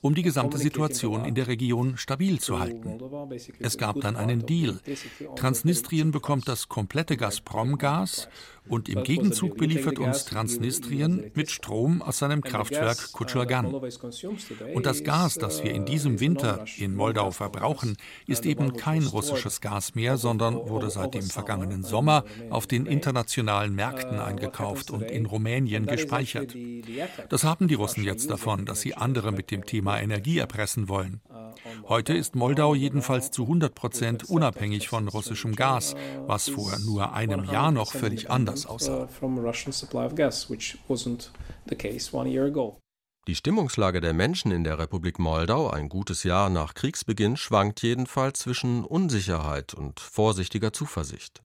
um 0.00 0.14
die 0.14 0.22
gesamte 0.22 0.56
Situation 0.56 1.26
in 1.26 1.34
der 1.34 1.46
Region 1.46 1.98
stabil 1.98 2.40
zu 2.40 2.58
halten. 2.58 2.98
Es 3.58 3.76
gab 3.76 4.00
dann 4.00 4.16
einen 4.16 4.46
Deal. 4.46 4.80
Transnistrien 5.36 6.10
bekommt 6.10 6.48
das 6.48 6.70
komplette 6.70 7.18
Gazprom-Gas 7.18 8.30
und 8.68 8.88
im 8.88 9.02
Gegenzug 9.02 9.56
beliefert 9.56 9.98
uns 9.98 10.24
Transnistrien 10.24 11.30
mit 11.34 11.50
Strom 11.50 12.02
aus 12.02 12.18
seinem 12.18 12.42
Kraftwerk 12.42 13.12
Kutschlagan. 13.12 13.66
Und 13.66 14.86
das 14.86 15.04
Gas, 15.04 15.34
das 15.34 15.62
wir 15.62 15.72
in 15.72 15.84
diesem 15.84 16.20
Winter 16.20 16.64
in 16.78 16.94
Moldau 16.94 17.30
verbrauchen, 17.30 17.96
ist 18.26 18.46
eben 18.46 18.74
kein 18.76 19.04
russisches 19.04 19.60
Gas 19.60 19.94
mehr, 19.94 20.16
sondern 20.16 20.54
wurde 20.54 20.90
seit 20.90 21.14
dem 21.14 21.22
vergangenen 21.22 21.82
Sommer 21.82 22.24
auf 22.50 22.66
den 22.66 22.86
internationalen 22.86 23.74
Märkten 23.74 24.18
eingekauft 24.18 24.90
und 24.90 25.02
in 25.02 25.26
Rumänien 25.26 25.86
gespeichert. 25.86 26.54
Das 27.28 27.44
haben 27.44 27.68
die 27.68 27.74
Russen 27.74 28.04
jetzt 28.04 28.30
davon, 28.30 28.64
dass 28.64 28.80
sie 28.80 28.94
andere 28.94 29.32
mit 29.32 29.50
dem 29.50 29.66
Thema 29.66 30.00
Energie 30.00 30.38
erpressen 30.38 30.88
wollen. 30.88 31.20
Heute 31.88 32.14
ist 32.14 32.34
Moldau 32.34 32.74
jedenfalls 32.74 33.30
zu 33.30 33.42
100 33.42 33.74
Prozent 33.74 34.24
unabhängig 34.24 34.88
von 34.88 35.08
russischem 35.08 35.54
Gas, 35.54 35.94
was 36.26 36.48
vor 36.48 36.78
nur 36.84 37.12
einem 37.12 37.44
Jahr 37.44 37.70
noch 37.70 37.92
völlig 37.92 38.30
anders 38.30 38.53
aussah. 38.66 39.08
Die 43.26 43.34
Stimmungslage 43.34 44.02
der 44.02 44.12
Menschen 44.12 44.52
in 44.52 44.64
der 44.64 44.78
Republik 44.78 45.18
Moldau 45.18 45.70
ein 45.70 45.88
gutes 45.88 46.24
Jahr 46.24 46.50
nach 46.50 46.74
Kriegsbeginn 46.74 47.38
schwankt 47.38 47.80
jedenfalls 47.80 48.40
zwischen 48.40 48.84
Unsicherheit 48.84 49.72
und 49.72 49.98
vorsichtiger 49.98 50.74
Zuversicht. 50.74 51.42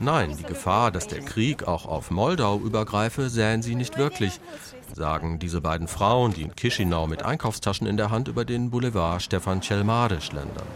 Nein, 0.00 0.36
die 0.36 0.42
Gefahr, 0.42 0.90
dass 0.90 1.06
der 1.06 1.20
Krieg 1.20 1.66
auch 1.66 1.86
auf 1.86 2.10
Moldau 2.10 2.58
übergreife, 2.58 3.30
sähen 3.30 3.62
sie 3.62 3.74
nicht 3.74 3.96
wirklich, 3.96 4.38
sagen 4.92 5.38
diese 5.38 5.62
beiden 5.62 5.88
Frauen, 5.88 6.34
die 6.34 6.42
in 6.42 6.54
Chisinau 6.54 7.06
mit 7.06 7.22
Einkaufstaschen 7.22 7.86
in 7.86 7.96
der 7.96 8.10
Hand 8.10 8.28
über 8.28 8.44
den 8.44 8.70
Boulevard 8.70 9.22
Stefan 9.22 9.62
Celmare 9.62 10.20
schlendern. 10.20 10.66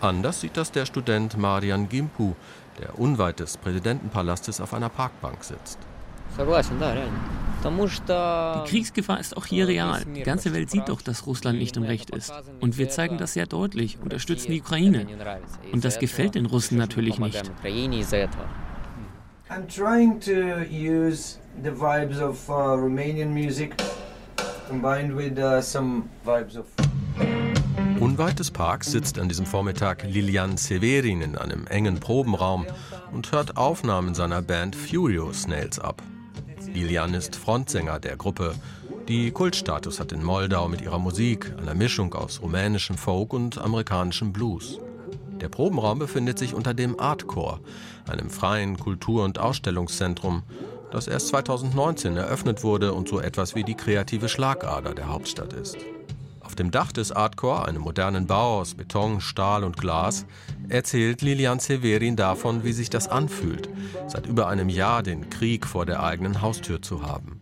Anders 0.00 0.40
sieht 0.40 0.56
das 0.56 0.72
der 0.72 0.86
Student 0.86 1.36
Marian 1.36 1.88
Gimpu, 1.88 2.34
der 2.80 2.98
unweit 2.98 3.40
des 3.40 3.56
Präsidentenpalastes 3.56 4.60
auf 4.60 4.74
einer 4.74 4.88
Parkbank 4.88 5.44
sitzt. 5.44 5.78
Die 7.66 8.68
Kriegsgefahr 8.68 9.20
ist 9.20 9.36
auch 9.36 9.46
hier 9.46 9.68
real. 9.68 10.04
Die 10.04 10.22
ganze 10.22 10.52
Welt 10.52 10.70
sieht 10.70 10.88
doch, 10.88 11.00
dass 11.00 11.26
Russland 11.26 11.58
nicht 11.58 11.76
im 11.76 11.84
Recht 11.84 12.10
ist. 12.10 12.32
Und 12.60 12.76
wir 12.76 12.88
zeigen 12.88 13.18
das 13.18 13.34
sehr 13.34 13.46
deutlich, 13.46 13.98
unterstützen 14.02 14.50
die 14.50 14.60
Ukraine. 14.60 15.06
Und 15.72 15.84
das 15.84 15.98
gefällt 15.98 16.34
den 16.34 16.46
Russen 16.46 16.76
natürlich 16.76 17.18
nicht. 17.18 17.50
I'm 19.50 19.68
trying 19.68 20.18
to 20.20 20.64
use 20.70 21.38
the 21.62 21.70
vibes 21.70 22.18
of 22.18 22.48
uh, 22.48 22.74
Romanian 22.74 23.34
music 23.34 23.74
combined 24.66 25.14
with 25.14 25.38
uh, 25.38 25.60
some 25.60 26.08
vibes 26.24 26.56
of 26.56 26.66
Unweit 28.14 28.38
des 28.38 28.52
Parks 28.52 28.92
sitzt 28.92 29.18
an 29.18 29.28
diesem 29.28 29.44
Vormittag 29.44 30.04
Lilian 30.04 30.56
Severin 30.56 31.20
in 31.20 31.36
einem 31.36 31.66
engen 31.66 31.98
Probenraum 31.98 32.64
und 33.10 33.32
hört 33.32 33.56
Aufnahmen 33.56 34.14
seiner 34.14 34.40
Band 34.40 34.76
Furio 34.76 35.32
Snails 35.32 35.80
ab. 35.80 36.00
Lilian 36.72 37.12
ist 37.12 37.34
Frontsänger 37.34 37.98
der 37.98 38.16
Gruppe, 38.16 38.54
die 39.08 39.32
Kultstatus 39.32 39.98
hat 39.98 40.12
in 40.12 40.22
Moldau 40.22 40.68
mit 40.68 40.80
ihrer 40.80 41.00
Musik, 41.00 41.52
einer 41.58 41.74
Mischung 41.74 42.14
aus 42.14 42.40
rumänischem 42.40 42.96
Folk 42.96 43.32
und 43.32 43.58
amerikanischem 43.58 44.32
Blues. 44.32 44.78
Der 45.40 45.48
Probenraum 45.48 45.98
befindet 45.98 46.38
sich 46.38 46.54
unter 46.54 46.72
dem 46.72 47.00
Artcore, 47.00 47.58
einem 48.08 48.30
freien 48.30 48.78
Kultur- 48.78 49.24
und 49.24 49.40
Ausstellungszentrum, 49.40 50.44
das 50.92 51.08
erst 51.08 51.26
2019 51.30 52.16
eröffnet 52.16 52.62
wurde 52.62 52.92
und 52.92 53.08
so 53.08 53.18
etwas 53.18 53.56
wie 53.56 53.64
die 53.64 53.74
kreative 53.74 54.28
Schlagader 54.28 54.94
der 54.94 55.08
Hauptstadt 55.08 55.52
ist. 55.52 55.78
Auf 56.54 56.58
dem 56.58 56.70
Dach 56.70 56.92
des 56.92 57.10
Artcore, 57.10 57.66
einem 57.66 57.82
modernen 57.82 58.28
Bau 58.28 58.60
aus 58.60 58.76
Beton, 58.76 59.20
Stahl 59.20 59.64
und 59.64 59.76
Glas, 59.76 60.24
erzählt 60.68 61.20
Lilian 61.20 61.58
Severin 61.58 62.14
davon, 62.14 62.62
wie 62.62 62.72
sich 62.72 62.90
das 62.90 63.08
anfühlt, 63.08 63.68
seit 64.06 64.26
über 64.26 64.46
einem 64.46 64.68
Jahr 64.68 65.02
den 65.02 65.30
Krieg 65.30 65.66
vor 65.66 65.84
der 65.84 66.04
eigenen 66.04 66.42
Haustür 66.42 66.80
zu 66.80 67.02
haben. 67.02 67.40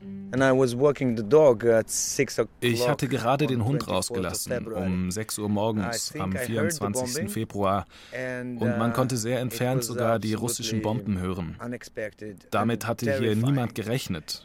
Ich 2.61 2.89
hatte 2.89 3.09
gerade 3.09 3.47
den 3.47 3.65
Hund 3.65 3.87
rausgelassen 3.89 4.67
um 4.67 5.11
6 5.11 5.39
Uhr 5.39 5.49
morgens 5.49 6.15
am 6.19 6.33
24. 6.33 7.31
Februar 7.31 7.87
und 8.13 8.79
man 8.79 8.93
konnte 8.93 9.17
sehr 9.17 9.41
entfernt 9.41 9.85
sogar 9.85 10.19
die 10.19 10.35
russischen 10.35 10.83
Bomben 10.83 11.19
hören. 11.19 11.57
Damit 12.51 12.87
hatte 12.87 13.19
hier 13.19 13.37
niemand 13.37 13.75
gerechnet. 13.75 14.45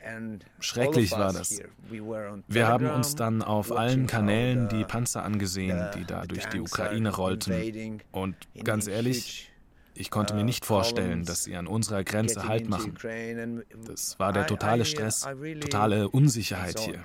Schrecklich 0.60 1.12
war 1.12 1.34
das. 1.34 1.62
Wir 2.48 2.68
haben 2.68 2.90
uns 2.90 3.16
dann 3.16 3.42
auf 3.42 3.72
allen 3.72 4.08
Kanälen 4.08 4.68
die 4.68 4.84
Panzer 4.84 5.24
angesehen, 5.24 5.88
die 5.96 6.06
da 6.06 6.26
durch 6.26 6.46
die 6.48 6.60
Ukraine 6.60 7.16
rollten. 7.16 8.02
Und 8.12 8.36
ganz 8.64 8.88
ehrlich, 8.88 9.52
ich 10.00 10.12
konnte 10.12 10.34
mir 10.34 10.44
nicht 10.44 10.66
vorstellen, 10.66 11.26
dass 11.26 11.44
sie 11.44 11.56
an 11.56 11.68
unserer 11.68 12.04
Grenze 12.04 12.48
Halt 12.48 12.70
machen. 12.70 12.94
Das 13.86 14.20
war 14.20 14.34
der 14.34 14.48
totale 14.48 14.86
Stress, 14.86 15.28
totale 15.60 16.10
Unsicherheit 16.10 16.80
hier. 16.80 17.04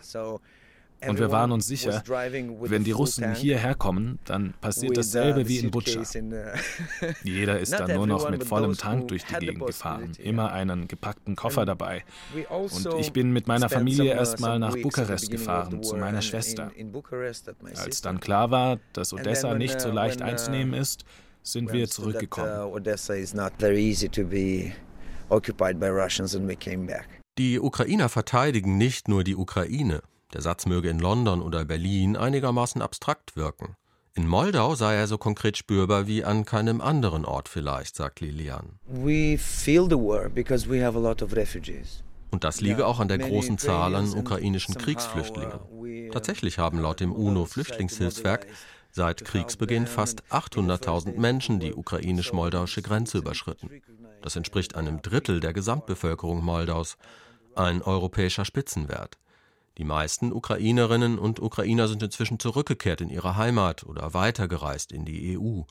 Und 1.05 1.19
wir 1.19 1.33
waren 1.33 1.51
uns 1.51 1.67
sicher, 1.67 2.03
wenn 2.07 2.85
die 2.85 2.93
Russen 2.93 3.35
hierher 3.35 3.75
kommen, 3.75 4.21
dann 4.25 4.55
passiert 4.61 4.97
dasselbe 4.97 5.49
wie 5.49 5.59
in 5.59 5.71
Butscha. 5.71 6.03
Jeder 7.25 7.59
ist 7.59 7.73
dann 7.73 7.95
nur 7.95 8.07
noch 8.07 8.31
mit 8.31 8.45
vollem 8.45 8.77
Tank 8.77 9.09
durch 9.09 9.25
die 9.25 9.35
Gegend 9.35 9.67
gefahren, 9.67 10.13
immer 10.19 10.53
einen 10.53 10.87
gepackten 10.87 11.35
Koffer 11.35 11.67
dabei. 11.67 12.05
Und 12.49 12.89
ich 13.01 13.13
bin 13.13 13.33
mit 13.33 13.49
meiner 13.49 13.69
Familie 13.69 14.13
erstmal 14.13 14.59
nach 14.59 14.77
Bukarest 14.77 15.31
gefahren, 15.31 15.83
zu 15.83 15.97
meiner 15.97 16.23
Schwester. 16.23 16.71
Als 17.75 18.01
dann 18.01 18.21
klar 18.21 18.51
war, 18.51 18.79
dass 18.93 19.13
Odessa 19.13 19.55
nicht 19.55 19.81
so 19.81 19.91
leicht 19.91 20.23
einzunehmen 20.23 20.75
ist, 20.75 21.05
sind 21.43 21.73
wir 21.73 21.89
zurückgekommen. 21.89 22.73
Die 27.39 27.61
Ukrainer 27.61 28.09
verteidigen 28.09 28.77
nicht 28.77 29.09
nur 29.09 29.25
die 29.25 29.37
Ukraine. 29.37 30.03
Der 30.35 30.43
Satz 30.43 30.67
möge 30.67 30.89
in 30.89 30.99
London 30.99 31.43
oder 31.43 31.65
Berlin 31.65 32.17
einigermaßen 32.17 32.83
abstrakt 32.83 33.37
wirken. 33.37 33.77
In 34.15 34.27
Moldau 34.27 34.75
sei 34.75 34.95
er 34.97 35.07
so 35.07 35.17
konkret 35.17 35.57
spürbar 35.57 36.07
wie 36.07 36.23
an 36.23 36.45
keinem 36.45 36.83
anderen 36.83 37.25
Ort 37.25 37.49
vielleicht, 37.49 37.97
sagt 37.97 38.21
Lilian. 38.21 38.79
Und 42.31 42.45
das 42.45 42.61
liege 42.61 42.87
auch 42.87 43.01
an 43.01 43.09
der 43.09 43.19
großen 43.19 43.57
Zahl 43.57 43.95
an 43.95 44.13
ukrainischen 44.13 44.75
Kriegsflüchtlingen. 44.75 46.11
Tatsächlich 46.13 46.59
haben 46.59 46.79
laut 46.79 47.01
dem 47.01 47.13
UNO-Flüchtlingshilfswerk 47.13 48.47
seit 48.93 49.25
Kriegsbeginn 49.25 49.87
fast 49.87 50.23
800.000 50.31 51.19
Menschen 51.19 51.59
die 51.59 51.75
ukrainisch-moldauische 51.75 52.83
Grenze 52.83 53.19
überschritten. 53.19 53.71
Das 54.21 54.37
entspricht 54.37 54.77
einem 54.77 55.03
Drittel 55.03 55.41
der 55.41 55.53
Gesamtbevölkerung 55.53 56.45
Moldaus, 56.45 56.99
ein 57.57 57.83
europäischer 57.83 58.45
Spitzenwert. 58.45 59.19
Die 59.79 59.85
meisten 59.85 60.33
Ukrainerinnen 60.33 61.19
und 61.19 61.41
Ukrainer 61.41 61.89
sind 61.89 62.03
inzwischen 62.03 62.39
zurückgekehrt 62.39 63.01
in 63.01 63.09
ihre 63.09 63.37
Heimat 63.37 63.85
oder 63.85 64.13
weitergereist 64.13 64.93
in 64.93 65.07
die 65.07 65.39
EU. 65.39 65.63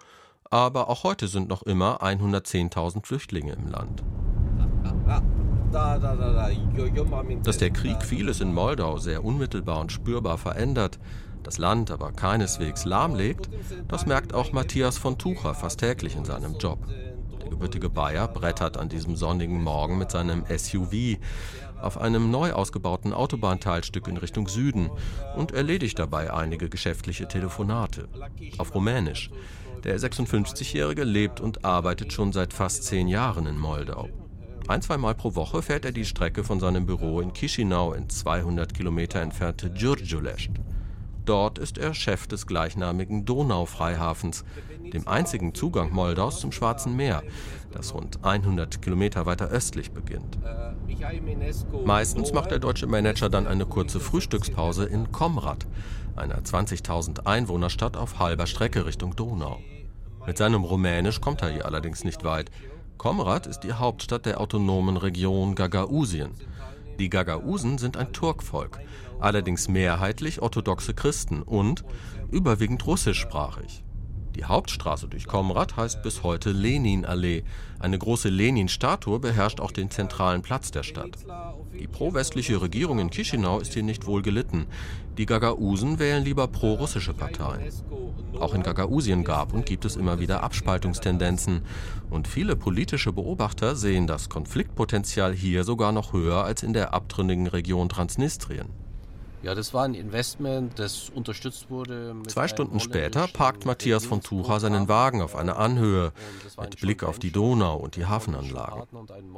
Aber 0.50 0.90
auch 0.90 1.04
heute 1.04 1.28
sind 1.28 1.48
noch 1.48 1.62
immer 1.62 2.02
110.000 2.02 3.06
Flüchtlinge 3.06 3.54
im 3.54 3.68
Land. 3.68 4.04
Dass 7.44 7.58
der 7.60 7.70
Krieg 7.70 8.04
vieles 8.04 8.42
in 8.42 8.54
Moldau 8.54 8.98
sehr 8.98 9.24
unmittelbar 9.24 9.80
und 9.80 9.92
spürbar 9.92 10.38
verändert, 10.38 11.00
das 11.44 11.58
Land 11.58 11.92
aber 11.92 12.12
keineswegs 12.12 12.86
lahmlegt, 12.86 13.50
das 13.88 14.06
merkt 14.06 14.34
auch 14.34 14.52
Matthias 14.52 14.98
von 14.98 15.18
Tucher 15.18 15.54
fast 15.54 15.80
täglich 15.80 16.16
in 16.16 16.26
seinem 16.26 16.58
Job. 16.58 16.80
Der 17.42 17.50
gebürtige 17.50 17.90
Bayer 17.90 18.28
brettert 18.28 18.78
an 18.78 18.90
diesem 18.90 19.16
sonnigen 19.16 19.62
Morgen 19.64 19.98
mit 19.98 20.12
seinem 20.12 20.44
SUV 20.48 21.18
auf 21.82 22.00
einem 22.00 22.32
neu 22.32 22.54
ausgebauten 22.54 23.14
Autobahnteilstück 23.14 24.08
in 24.08 24.18
Richtung 24.18 24.48
Süden 24.48 24.90
und 25.36 25.52
erledigt 25.52 26.00
dabei 26.00 26.32
einige 26.34 26.70
geschäftliche 26.70 27.28
Telefonate. 27.28 28.08
Auf 28.58 28.74
Rumänisch. 28.76 29.32
Der 29.84 30.00
56-Jährige 30.00 31.04
lebt 31.04 31.40
und 31.40 31.66
arbeitet 31.66 32.14
schon 32.14 32.32
seit 32.34 32.54
fast 32.54 32.84
zehn 32.84 33.08
Jahren 33.08 33.48
in 33.48 33.58
Moldau. 33.58 34.10
Ein, 34.68 34.82
zweimal 34.82 35.16
pro 35.16 35.36
Woche 35.36 35.64
fährt 35.64 35.86
er 35.86 35.92
die 35.92 36.06
Strecke 36.06 36.44
von 36.44 36.60
seinem 36.60 36.86
Büro 36.86 37.20
in 37.20 37.34
Chisinau 37.34 37.94
in 37.94 38.10
200 38.10 38.74
Kilometer 38.74 39.20
entfernte 39.20 39.72
Djurdjulest. 39.72 40.50
Dort 41.26 41.60
ist 41.60 41.78
er 41.78 41.94
Chef 41.94 42.28
des 42.28 42.48
gleichnamigen 42.48 43.26
Donaufreihafens, 43.26 44.44
dem 44.94 45.08
einzigen 45.08 45.54
Zugang 45.54 45.94
Moldaus 45.94 46.40
zum 46.40 46.52
Schwarzen 46.52 46.96
Meer, 46.96 47.24
das 47.72 47.94
rund 47.94 48.24
100 48.24 48.82
Kilometer 48.82 49.26
weiter 49.26 49.48
östlich 49.48 49.92
beginnt. 49.92 50.40
Meistens 51.86 52.34
macht 52.34 52.52
der 52.52 52.60
deutsche 52.60 52.88
Manager 52.88 53.30
dann 53.30 53.48
eine 53.48 53.66
kurze 53.66 54.00
Frühstückspause 54.00 54.86
in 54.86 55.12
Komrad, 55.12 55.68
einer 56.16 56.40
20.000 56.40 57.26
Einwohnerstadt 57.26 57.98
auf 57.98 58.20
halber 58.20 58.48
Strecke 58.48 58.86
Richtung 58.86 59.16
Donau. 59.16 59.60
Mit 60.26 60.38
seinem 60.38 60.64
Rumänisch 60.64 61.22
kommt 61.22 61.42
er 61.42 61.50
hier 61.50 61.66
allerdings 61.66 62.04
nicht 62.04 62.24
weit. 62.24 62.52
Komrad 62.98 63.48
ist 63.48 63.62
die 63.62 63.74
Hauptstadt 63.74 64.26
der 64.26 64.40
autonomen 64.40 64.98
Region 64.98 65.56
Gagausien. 65.56 66.32
Die 67.02 67.10
Gagausen 67.10 67.80
sind 67.80 67.98
ein 67.98 68.14
Turkvolk, 68.14 68.80
allerdings 69.20 69.68
mehrheitlich 69.68 70.40
orthodoxe 70.40 70.94
Christen 70.94 71.42
und 71.42 71.84
überwiegend 72.30 72.86
russischsprachig. 72.86 73.84
Die 74.36 74.46
Hauptstraße 74.46 75.08
durch 75.08 75.28
Komrad 75.28 75.76
heißt 75.76 76.04
bis 76.04 76.24
heute 76.24 76.52
Lenin-Allee. 76.52 77.44
Eine 77.80 77.98
große 77.98 78.30
Lenin-Statue 78.30 79.20
beherrscht 79.20 79.60
auch 79.60 79.72
den 79.72 79.92
zentralen 79.92 80.42
Platz 80.42 80.72
der 80.72 80.84
Stadt. 80.84 81.18
Die 81.78 81.88
pro-westliche 81.88 82.62
Regierung 82.62 83.00
in 83.00 83.10
Chisinau 83.10 83.60
ist 83.60 83.74
hier 83.74 83.84
nicht 83.84 84.06
wohl 84.06 84.22
gelitten. 84.22 84.68
Die 85.18 85.26
Gagausen 85.26 86.00
wählen 86.00 86.24
lieber 86.24 86.48
pro-russische 86.48 87.14
Parteien. 87.14 87.72
Auch 88.40 88.54
in 88.54 88.64
Gagausien 88.64 89.24
gab 89.24 89.54
und 89.54 89.66
gibt 89.66 89.84
es 89.84 89.98
immer 89.98 90.20
wieder 90.20 90.44
Abspaltungstendenzen. 90.44 91.64
Und 92.10 92.28
viele 92.28 92.56
politische 92.56 93.12
Beobachter 93.12 93.76
sehen 93.76 94.08
das 94.08 94.30
Konfliktpotenzial 94.30 95.34
hier 95.34 95.64
sogar 95.66 95.92
noch 95.92 96.14
höher 96.14 96.44
als 96.44 96.64
in 96.64 96.74
der 96.74 96.94
abtrünnigen 96.94 97.48
Region 97.48 97.90
Transnistrien. 97.90 98.70
Ja, 99.44 99.56
das 99.56 99.74
war 99.74 99.86
ein 99.86 99.96
Investment, 99.96 100.78
das 100.78 101.10
unterstützt 101.10 101.70
wurde. 101.70 102.16
Zwei 102.28 102.48
Stunden 102.48 102.80
später 102.80 103.28
parkt 103.28 103.66
Matthias 103.66 104.06
von 104.06 104.22
Tucher 104.22 104.60
seinen 104.60 104.88
Wagen 104.88 105.22
auf 105.22 105.36
einer 105.36 105.58
Anhöhe 105.58 106.12
mit 106.60 106.80
Blick 106.80 107.04
auf 107.04 107.18
die 107.18 107.32
Donau 107.32 107.78
und 107.78 107.96
die 107.96 108.06
Hafenanlagen. 108.06 108.84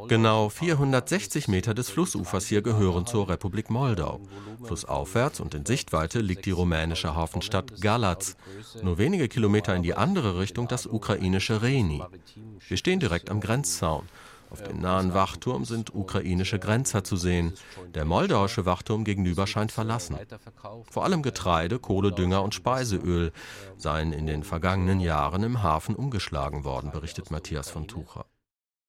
Genau 0.09 0.49
460 0.49 1.47
Meter 1.47 1.73
des 1.73 1.89
Flussufers 1.89 2.47
hier 2.47 2.61
gehören 2.61 3.05
zur 3.05 3.29
Republik 3.29 3.69
Moldau. 3.69 4.19
Flussaufwärts 4.63 5.39
und 5.39 5.55
in 5.55 5.65
Sichtweite 5.65 6.19
liegt 6.19 6.45
die 6.45 6.51
rumänische 6.51 7.15
Hafenstadt 7.15 7.79
Galatz. 7.79 8.35
Nur 8.81 8.97
wenige 8.97 9.29
Kilometer 9.29 9.73
in 9.73 9.83
die 9.83 9.93
andere 9.93 10.37
Richtung 10.37 10.67
das 10.67 10.85
ukrainische 10.85 11.61
Reni. 11.61 12.03
Wir 12.67 12.77
stehen 12.77 12.99
direkt 12.99 13.29
am 13.29 13.39
Grenzzaun. 13.39 14.03
Auf 14.53 14.61
dem 14.61 14.81
nahen 14.81 15.15
Wachturm 15.15 15.65
sind 15.65 15.95
ukrainische 15.95 16.59
Grenzer 16.59 17.03
zu 17.03 17.17
sehen. 17.17 17.53
Der 17.95 18.05
moldauische 18.05 18.67
Wachturm 18.67 19.03
gegenüber 19.03 19.47
scheint 19.47 19.71
verlassen. 19.71 20.15
Vor 20.91 21.03
allem 21.03 21.23
Getreide, 21.23 21.79
Kohle, 21.79 22.11
Dünger 22.11 22.43
und 22.43 22.53
Speiseöl 22.53 23.31
seien 23.77 24.13
in 24.13 24.27
den 24.27 24.43
vergangenen 24.43 24.99
Jahren 24.99 25.41
im 25.41 25.63
Hafen 25.63 25.95
umgeschlagen 25.95 26.63
worden, 26.63 26.91
berichtet 26.91 27.31
Matthias 27.31 27.71
von 27.71 27.87
Tucher. 27.87 28.25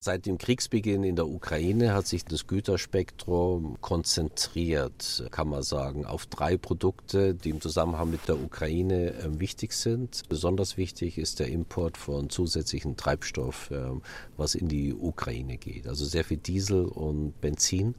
Seit 0.05 0.27
dem 0.27 0.37
Kriegsbeginn 0.37 1.03
in 1.03 1.17
der 1.17 1.27
Ukraine 1.27 1.95
hat 1.95 2.07
sich 2.07 2.27
das 2.27 2.47
Güterspektrum 2.47 3.79
konzentriert, 3.81 5.25
kann 5.31 5.49
man 5.49 5.63
sagen, 5.63 6.05
auf 6.05 6.27
drei 6.27 6.59
Produkte, 6.59 7.33
die 7.35 7.49
im 7.49 7.63
Zusammenhang 7.63 8.11
mit 8.11 8.29
der 8.29 8.39
Ukraine 8.39 9.15
äh, 9.15 9.41
wichtig 9.41 9.73
sind. 9.73 10.25
Besonders 10.29 10.77
wichtig 10.77 11.17
ist 11.17 11.41
der 11.41 11.49
Import 11.49 11.97
von 11.97 12.29
zusätzlichen 12.29 12.99
Treibstoff, 12.99 13.71
äh, 13.71 13.93
was 14.37 14.55
in 14.55 14.69
die 14.69 14.93
Ukraine 14.93 15.57
geht. 15.57 15.89
Also 15.89 16.05
sehr 16.05 16.25
viel 16.25 16.37
Diesel 16.37 16.85
und 16.85 17.41
Benzin. 17.41 17.95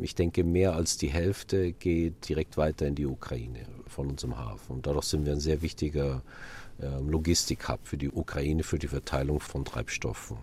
Ich 0.00 0.14
denke, 0.14 0.44
mehr 0.44 0.76
als 0.76 0.96
die 0.96 1.10
Hälfte 1.10 1.72
geht 1.72 2.28
direkt 2.28 2.56
weiter 2.56 2.86
in 2.86 2.94
die 2.94 3.06
Ukraine 3.06 3.66
von 3.88 4.08
unserem 4.08 4.38
Hafen. 4.38 4.76
Und 4.76 4.86
dadurch 4.86 5.06
sind 5.06 5.26
wir 5.26 5.32
ein 5.32 5.40
sehr 5.40 5.60
wichtiger 5.60 6.22
Logistik-Hub 6.78 7.80
für 7.82 7.98
die 7.98 8.10
Ukraine, 8.10 8.62
für 8.62 8.78
die 8.78 8.88
Verteilung 8.88 9.40
von 9.40 9.64
Treibstoffen. 9.64 10.38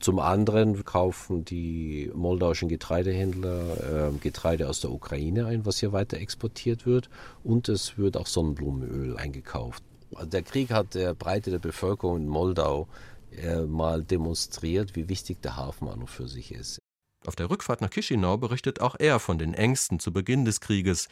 Zum 0.00 0.18
anderen 0.18 0.82
kaufen 0.84 1.44
die 1.44 2.10
moldauischen 2.14 2.70
Getreidehändler 2.70 4.08
äh, 4.08 4.18
Getreide 4.18 4.68
aus 4.68 4.80
der 4.80 4.92
Ukraine 4.92 5.44
ein, 5.44 5.66
was 5.66 5.78
hier 5.78 5.92
weiter 5.92 6.16
exportiert 6.16 6.86
wird. 6.86 7.10
Und 7.44 7.68
es 7.68 7.98
wird 7.98 8.16
auch 8.16 8.26
Sonnenblumenöl 8.26 9.18
eingekauft. 9.18 9.84
Also 10.14 10.30
der 10.30 10.42
Krieg 10.42 10.70
hat 10.70 10.94
der 10.94 11.14
Breite 11.14 11.50
der 11.50 11.58
Bevölkerung 11.58 12.16
in 12.16 12.28
Moldau 12.28 12.88
äh, 13.30 13.60
mal 13.60 14.02
demonstriert, 14.02 14.96
wie 14.96 15.10
wichtig 15.10 15.42
der 15.42 15.56
Hafen 15.56 15.86
an 15.88 16.00
und 16.00 16.10
für 16.10 16.28
sich 16.28 16.52
ist. 16.52 16.78
Auf 17.26 17.36
der 17.36 17.50
Rückfahrt 17.50 17.82
nach 17.82 17.90
Chisinau 17.90 18.38
berichtet 18.38 18.80
auch 18.80 18.96
er 18.98 19.20
von 19.20 19.36
den 19.36 19.52
Ängsten 19.52 20.00
zu 20.00 20.12
Beginn 20.12 20.46
des 20.46 20.60
Krieges. 20.60 21.08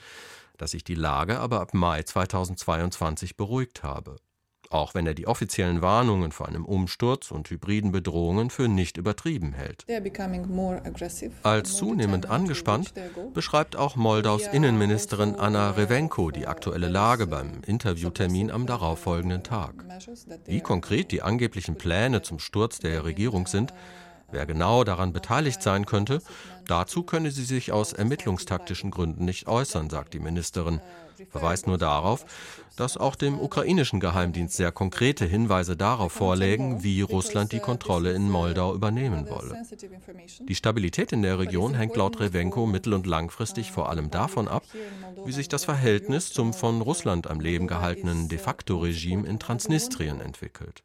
dass 0.57 0.73
sich 0.73 0.83
die 0.83 0.97
Lage 0.97 1.39
aber 1.39 1.61
ab 1.61 1.73
Mai 1.73 2.03
2022 2.03 3.37
beruhigt 3.37 3.85
habe 3.85 4.17
auch 4.71 4.95
wenn 4.95 5.07
er 5.07 5.15
die 5.15 5.27
offiziellen 5.27 5.83
Warnungen 5.83 6.33
vor 6.33 6.49
einem 6.49 6.65
Umsturz 6.65 7.31
und 7.31 7.51
hybriden 7.51 7.93
Bedrohungen 7.93 8.51
für 8.51 8.69
nicht 8.69 8.97
übertrieben 8.97 9.53
hält. 9.53 9.87
Als 11.43 11.77
zunehmend 11.77 12.31
angespannt 12.31 12.93
beschreibt 13.35 13.77
auch 13.77 13.97
Moldaus 13.97 14.47
Innenministerin 14.47 15.35
Anna 15.35 15.71
Revenko 15.71 16.31
die 16.31 16.47
aktuelle 16.47 16.89
Lage 16.89 17.27
beim 17.27 17.61
Interviewtermin 17.67 18.51
am 18.51 18.67
darauffolgenden 18.67 19.43
Tag. 19.43 19.85
Wie 20.47 20.61
konkret 20.61 21.13
die 21.13 21.23
angeblichen 21.23 21.77
Pläne 21.77 22.23
zum 22.23 22.39
Sturz 22.39 22.79
der 22.79 23.05
Regierung 23.05 23.47
sind, 23.47 23.73
Wer 24.31 24.47
genau 24.47 24.85
daran 24.85 25.13
beteiligt 25.13 25.63
sein 25.63 25.87
könnte, 25.87 26.21
dazu 26.67 27.03
könne 27.03 27.31
sie 27.31 27.45
sich 27.45 27.73
aus 27.73 27.93
ermittlungstaktischen 27.93 28.91
Gründen 28.91 29.25
nicht 29.25 29.49
äußern, 29.49 29.89
sagt 29.91 30.15
die 30.15 30.21
Ministerin 30.21 30.81
verweist 31.27 31.67
nur 31.67 31.79
darauf, 31.79 32.25
dass 32.77 32.97
auch 32.97 33.17
dem 33.17 33.41
ukrainischen 33.41 33.99
Geheimdienst 33.99 34.57
sehr 34.57 34.71
konkrete 34.71 35.25
Hinweise 35.25 35.77
darauf 35.77 36.13
vorlägen, 36.13 36.85
wie 36.85 37.01
Russland 37.01 37.53
die 37.53 37.59
Kontrolle 37.59 38.13
in 38.13 38.31
Moldau 38.31 38.75
übernehmen 38.75 39.29
wolle. 39.29 39.63
Die 40.41 40.55
Stabilität 40.55 41.13
in 41.13 41.23
der 41.23 41.39
Region 41.39 41.75
hängt 41.75 41.97
laut 41.97 42.21
Revenko 42.21 42.67
mittel- 42.67 42.95
und 42.95 43.07
langfristig 43.07 43.73
vor 43.73 43.89
allem 43.89 44.11
davon 44.11 44.47
ab, 44.47 44.63
wie 45.25 45.33
sich 45.33 45.49
das 45.49 45.65
Verhältnis 45.65 46.33
zum 46.33 46.53
von 46.53 46.81
Russland 46.81 47.29
am 47.29 47.41
Leben 47.41 47.67
gehaltenen 47.67 48.29
de 48.29 48.39
facto 48.39 48.79
Regime 48.79 49.27
in 49.27 49.39
Transnistrien 49.39 50.21
entwickelt. 50.21 50.85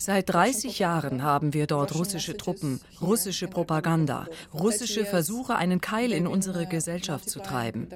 Seit 0.00 0.30
30 0.30 0.78
Jahren 0.78 1.24
haben 1.24 1.54
wir 1.54 1.66
dort 1.66 1.96
russische 1.96 2.36
Truppen, 2.36 2.80
russische 3.00 3.48
Propaganda, 3.48 4.26
russische 4.54 5.04
Versuche, 5.04 5.56
einen 5.56 5.80
Keil 5.80 6.12
in 6.12 6.28
unsere 6.28 6.66
Gesellschaft 6.66 7.28
zu 7.28 7.40
treiben. 7.40 7.88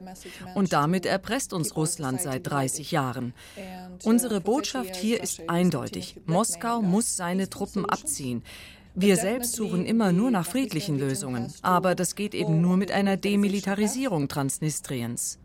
Und 0.57 0.73
damit 0.73 1.07
erpresst 1.07 1.53
uns 1.53 1.77
Russland 1.77 2.21
seit 2.21 2.49
30 2.49 2.91
Jahren. 2.91 3.35
Unsere 4.03 4.41
Botschaft 4.41 4.97
hier 4.97 5.23
ist 5.23 5.49
eindeutig. 5.49 6.21
Moskau 6.27 6.83
muss 6.83 7.17
seine 7.17 7.49
Truppen 7.49 7.87
abziehen. 7.87 8.43
Wir 8.95 9.17
selbst 9.17 9.55
suchen 9.55 9.87
immer 9.87 10.13
nur 10.13 10.31
nach 10.31 10.47
friedlichen 10.47 10.99
Lösungen, 10.99 11.53
aber 11.63 11.95
das 11.95 12.15
geht 12.15 12.35
eben 12.35 12.61
nur 12.61 12.77
mit 12.77 12.91
einer 12.91 13.17
Demilitarisierung 13.17 14.29
Transnistriens. 14.29 15.39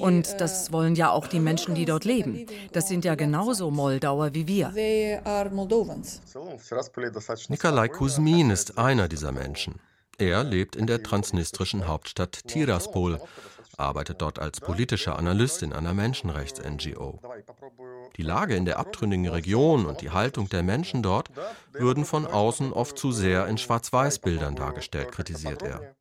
Und 0.00 0.40
das 0.40 0.72
wollen 0.72 0.94
ja 0.94 1.10
auch 1.10 1.26
die 1.26 1.40
Menschen, 1.40 1.74
die 1.74 1.84
dort 1.84 2.04
leben. 2.04 2.46
Das 2.72 2.88
sind 2.88 3.04
ja 3.04 3.14
genauso 3.14 3.70
Moldauer 3.70 4.34
wie 4.34 4.46
wir. 4.46 4.72
Nikolai 7.48 7.88
Kuzmin 7.88 8.50
ist 8.50 8.78
einer 8.78 9.08
dieser 9.08 9.32
Menschen. 9.32 9.80
Er 10.18 10.44
lebt 10.44 10.76
in 10.76 10.86
der 10.86 11.02
transnistrischen 11.02 11.86
Hauptstadt 11.86 12.46
Tiraspol, 12.46 13.20
arbeitet 13.76 14.22
dort 14.22 14.38
als 14.38 14.60
politischer 14.60 15.18
Analyst 15.18 15.62
in 15.62 15.72
einer 15.72 15.92
Menschenrechts-NGO. 15.92 17.20
Die 18.16 18.22
Lage 18.22 18.56
in 18.56 18.64
der 18.64 18.78
abtrünnigen 18.78 19.28
Region 19.28 19.84
und 19.84 20.00
die 20.00 20.10
Haltung 20.10 20.48
der 20.48 20.62
Menschen 20.62 21.02
dort 21.02 21.30
würden 21.72 22.06
von 22.06 22.26
außen 22.26 22.72
oft 22.72 22.98
zu 22.98 23.12
sehr 23.12 23.46
in 23.46 23.58
Schwarz-Weiß-Bildern 23.58 24.56
dargestellt, 24.56 25.12
kritisiert 25.12 25.62
er. 25.62 25.95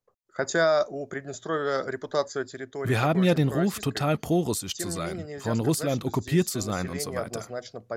Wir 2.88 3.02
haben 3.02 3.24
ja 3.24 3.34
den 3.34 3.48
Ruf, 3.48 3.80
total 3.80 4.18
prorussisch 4.18 4.76
zu 4.76 4.90
sein, 4.90 5.40
von 5.40 5.62
Russland 5.62 6.04
okkupiert 6.04 6.50
zu 6.50 6.60
sein 6.60 6.90
und 6.90 7.02
so 7.02 7.14
weiter. 7.14 7.48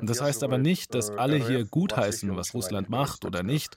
Das 0.02 0.20
heißt 0.20 0.44
aber 0.44 0.58
nicht, 0.58 0.94
dass 0.94 1.10
alle 1.10 1.36
hier 1.36 1.64
gutheißen, 1.64 2.36
was 2.36 2.54
Russland 2.54 2.90
macht 2.90 3.24
oder 3.24 3.42
nicht. 3.42 3.76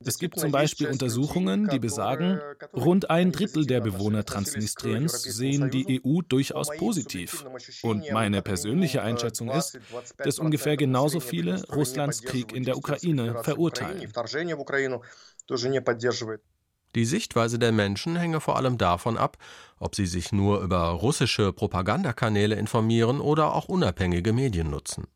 Es 0.00 0.18
gibt 0.18 0.38
zum 0.38 0.52
Beispiel 0.52 0.88
Untersuchungen, 0.88 1.68
die 1.68 1.78
besagen, 1.78 2.40
rund 2.74 3.08
ein 3.08 3.32
Drittel 3.32 3.66
der 3.66 3.80
Bewohner 3.80 4.24
Transnistriens 4.24 5.22
sehen 5.22 5.70
die 5.70 6.02
EU 6.04 6.20
durchaus 6.20 6.68
positiv. 6.76 7.46
Und 7.82 8.10
meine 8.10 8.42
persönliche 8.42 9.02
Einschätzung 9.02 9.50
ist, 9.50 9.78
dass 10.18 10.38
ungefähr 10.38 10.76
genauso 10.76 11.20
viele 11.20 11.64
Russlands 11.68 12.22
Krieg 12.22 12.52
in 12.52 12.64
der 12.64 12.76
Ukraine 12.76 13.42
verurteilen. 13.42 14.06
Die 16.96 17.04
Sichtweise 17.04 17.58
der 17.58 17.72
Menschen 17.72 18.16
hänge 18.16 18.40
vor 18.40 18.56
allem 18.56 18.78
davon 18.78 19.18
ab, 19.18 19.36
ob 19.78 19.94
sie 19.94 20.06
sich 20.06 20.32
nur 20.32 20.62
über 20.62 20.78
russische 20.88 21.52
Propagandakanäle 21.52 22.54
informieren 22.54 23.20
oder 23.20 23.52
auch 23.52 23.68
unabhängige 23.68 24.32
Medien 24.32 24.70
nutzen. 24.70 25.06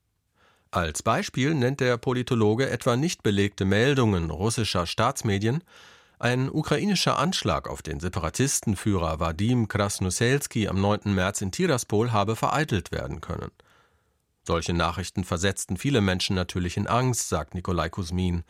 Als 0.71 1.03
Beispiel 1.03 1.55
nennt 1.55 1.81
der 1.81 1.97
Politologe 1.97 2.69
etwa 2.69 2.97
nicht 2.97 3.23
belegte 3.23 3.65
Meldungen 3.65 4.31
russischer 4.31 4.87
Staatsmedien, 4.87 5.65
ein 6.19 6.51
ukrainischer 6.51 7.19
Anschlag 7.19 7.67
auf 7.67 7.81
den 7.81 7.99
Separatistenführer 7.99 9.19
Wadim 9.19 9.67
Krasnoselski 9.67 10.69
am 10.69 10.83
9. 10.83 11.15
März 11.15 11.41
in 11.41 11.51
Tiraspol 11.51 12.13
habe 12.13 12.37
vereitelt 12.37 12.93
werden 12.93 13.23
können. 13.23 13.51
Solche 14.43 14.75
Nachrichten 14.75 15.25
versetzten 15.25 15.79
viele 15.79 16.03
Menschen 16.03 16.37
natürlich 16.37 16.77
in 16.77 16.87
Angst, 16.87 17.31
sagt 17.31 17.55
Nikolai 17.55 17.89
Kuzmin. 17.89 18.45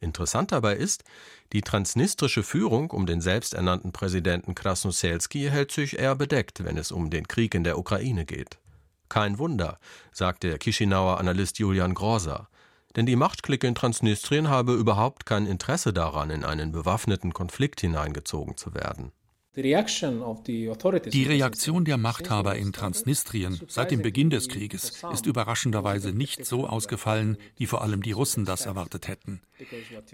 Interessant 0.00 0.52
dabei 0.52 0.76
ist, 0.76 1.04
die 1.52 1.62
transnistrische 1.62 2.42
Führung 2.42 2.90
um 2.90 3.06
den 3.06 3.20
selbsternannten 3.20 3.92
Präsidenten 3.92 4.54
Krasnoselski 4.54 5.48
hält 5.50 5.72
sich 5.72 5.98
eher 5.98 6.14
bedeckt, 6.14 6.64
wenn 6.64 6.76
es 6.76 6.92
um 6.92 7.10
den 7.10 7.26
Krieg 7.26 7.54
in 7.54 7.64
der 7.64 7.78
Ukraine 7.78 8.24
geht. 8.24 8.58
Kein 9.08 9.38
Wunder, 9.38 9.78
sagt 10.12 10.42
der 10.42 10.58
Chisinauer 10.58 11.18
Analyst 11.18 11.58
Julian 11.58 11.94
Groser, 11.94 12.48
denn 12.96 13.06
die 13.06 13.16
Machtklicke 13.16 13.66
in 13.66 13.74
Transnistrien 13.74 14.48
habe 14.48 14.74
überhaupt 14.74 15.26
kein 15.26 15.46
Interesse 15.46 15.92
daran, 15.92 16.30
in 16.30 16.44
einen 16.44 16.72
bewaffneten 16.72 17.32
Konflikt 17.32 17.80
hineingezogen 17.80 18.56
zu 18.56 18.74
werden. 18.74 19.12
Die 19.58 21.24
Reaktion 21.24 21.84
der 21.84 21.96
Machthaber 21.96 22.54
in 22.54 22.72
Transnistrien 22.72 23.60
seit 23.66 23.90
dem 23.90 24.02
Beginn 24.02 24.30
des 24.30 24.48
Krieges 24.48 25.02
ist 25.12 25.26
überraschenderweise 25.26 26.12
nicht 26.12 26.46
so 26.46 26.68
ausgefallen, 26.68 27.36
wie 27.56 27.66
vor 27.66 27.82
allem 27.82 28.02
die 28.02 28.12
Russen 28.12 28.44
das 28.44 28.66
erwartet 28.66 29.08
hätten. 29.08 29.40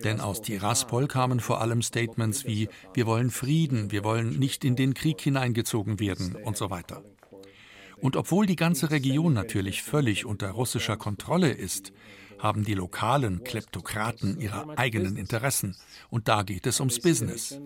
Denn 0.03 0.21
aus 0.21 0.41
Tiraspol 0.41 1.09
kamen 1.09 1.41
vor 1.41 1.61
allem 1.61 1.83
Statements 1.83 2.47
wie 2.47 2.71
Wir 2.95 3.05
wollen 3.05 3.31
Frieden, 3.31 3.91
wir 3.91 4.03
wollen 4.03 4.39
nicht 4.39 4.65
in 4.65 4.77
den 4.77 4.95
Krieg 4.95 5.21
hineingezogen 5.21 6.01
werden 6.01 6.37
und 6.37 6.57
so 6.57 6.71
weiter. 6.71 7.03
Und 7.99 8.17
obwohl 8.17 8.47
die 8.47 8.57
ganze 8.57 8.91
Region 8.91 9.35
natürlich 9.35 9.83
völlig 9.83 10.25
unter 10.25 10.51
russischer 10.51 10.97
Kontrolle 10.97 11.51
ist, 11.51 11.93
haben 12.45 12.63
die 12.63 12.75
lokalen 12.75 13.43
Kleptokraten 13.43 14.39
ihre 14.39 14.77
eigenen 14.77 15.17
Interessen. 15.17 15.77
Und 16.11 16.29
da 16.29 16.43
geht 16.43 16.67
es 16.67 16.79
ums 16.79 17.01
Business. 17.01 17.59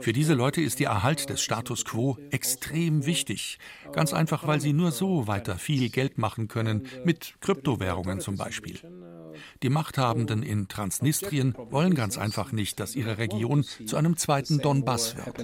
Für 0.00 0.12
diese 0.12 0.34
Leute 0.34 0.60
ist 0.60 0.80
der 0.80 0.88
Erhalt 0.90 1.30
des 1.30 1.40
Status 1.40 1.84
quo 1.84 2.18
extrem 2.32 3.06
wichtig. 3.06 3.58
Ganz 3.92 4.12
einfach, 4.12 4.44
weil 4.46 4.60
sie 4.60 4.72
nur 4.72 4.90
so 4.90 5.28
weiter 5.28 5.56
viel 5.56 5.88
Geld 5.88 6.18
machen 6.18 6.48
können, 6.48 6.88
mit 7.04 7.36
Kryptowährungen 7.40 8.20
zum 8.20 8.36
Beispiel. 8.36 8.80
Die 9.62 9.68
Machthabenden 9.68 10.42
in 10.42 10.66
Transnistrien 10.66 11.54
wollen 11.70 11.94
ganz 11.94 12.18
einfach 12.18 12.50
nicht, 12.50 12.80
dass 12.80 12.96
ihre 12.96 13.18
Region 13.18 13.62
zu 13.62 13.96
einem 13.96 14.16
zweiten 14.16 14.58
Donbass 14.58 15.16
wird. 15.16 15.36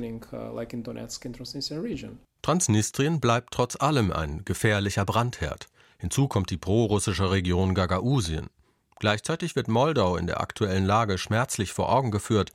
Transnistrien 2.42 3.20
bleibt 3.20 3.54
trotz 3.54 3.76
allem 3.76 4.10
ein 4.12 4.44
gefährlicher 4.44 5.04
Brandherd. 5.04 5.68
Hinzu 5.98 6.26
kommt 6.26 6.50
die 6.50 6.56
prorussische 6.56 7.30
Region 7.30 7.74
Gagausien. 7.74 8.48
Gleichzeitig 9.00 9.56
wird 9.56 9.66
Moldau 9.66 10.16
in 10.16 10.26
der 10.26 10.40
aktuellen 10.40 10.84
Lage 10.84 11.18
schmerzlich 11.18 11.72
vor 11.72 11.90
Augen 11.90 12.10
geführt. 12.10 12.52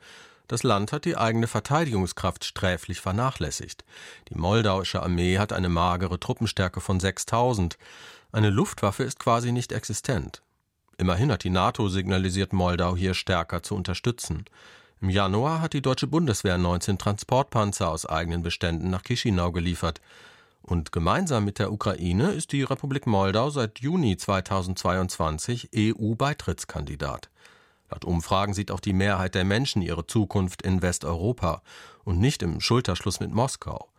Das 0.47 0.61
Land 0.61 0.91
hat 0.91 1.05
die 1.05 1.17
eigene 1.17 1.47
Verteidigungskraft 1.47 2.45
sträflich 2.45 3.01
vernachlässigt. 3.01 3.83
Die 4.29 4.35
moldauische 4.35 5.01
Armee 5.01 5.39
hat 5.39 5.51
eine 5.51 5.69
magere 5.69 6.19
Truppenstärke 6.19 6.81
von 6.81 6.99
6000. 6.99 7.79
Eine 8.31 8.51
Luftwaffe 8.51 9.03
ist 9.03 9.19
quasi 9.19 9.51
nicht 9.51 9.71
existent. 9.71 10.43
Immerhin 10.97 11.31
hat 11.31 11.43
die 11.43 11.49
NATO 11.49 11.89
signalisiert, 11.89 12.53
Moldau 12.53 12.95
hier 12.95 13.15
stärker 13.15 13.63
zu 13.63 13.73
unterstützen. 13.75 14.45
Im 15.01 15.09
Januar 15.09 15.61
hat 15.61 15.73
die 15.73 15.81
deutsche 15.81 16.07
Bundeswehr 16.07 16.59
19 16.59 16.99
Transportpanzer 16.99 17.89
aus 17.89 18.05
eigenen 18.05 18.43
Beständen 18.43 18.91
nach 18.91 19.01
Chisinau 19.01 19.51
geliefert. 19.51 19.99
Und 20.65 20.91
gemeinsam 20.91 21.45
mit 21.45 21.59
der 21.59 21.71
Ukraine 21.71 22.31
ist 22.31 22.51
die 22.51 22.63
Republik 22.63 23.05
Moldau 23.05 23.51
seit 23.51 23.81
Juni 23.81 24.17
2022 24.17 25.69
EU-Beitrittskandidat. 25.75 27.29
Laut 27.91 28.03
Umfragen 28.03 28.55
sieht 28.55 28.71
auch 28.71 28.79
die 28.79 28.93
Mehrheit 28.93 29.35
der 29.35 29.43
Menschen 29.43 29.83
ihre 29.83 30.07
Zukunft 30.07 30.63
in 30.63 30.81
Westeuropa 30.81 31.61
und 32.03 32.19
nicht 32.19 32.41
im 32.41 32.61
Schulterschluss 32.61 33.19
mit 33.19 33.31
Moskau. 33.31 33.89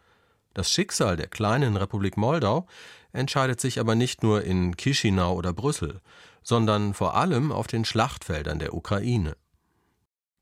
Das 0.55 0.73
Schicksal 0.73 1.17
der 1.17 1.29
kleinen 1.29 1.77
Republik 1.77 2.17
Moldau 2.17 2.67
entscheidet 3.13 3.61
sich 3.61 3.79
aber 3.79 3.95
nicht 3.95 4.25
nur 4.25 4.43
in 4.43 4.77
Chisinau 4.77 5.35
oder 5.35 5.53
Brüssel, 5.53 6.01
sondern 6.43 6.95
vor 6.95 7.15
allem 7.15 7.53
auf 7.53 7.69
den 7.69 7.85
Schlachtfeldern 7.85 8.59
der 8.59 8.75
Ukraine. 8.75 9.37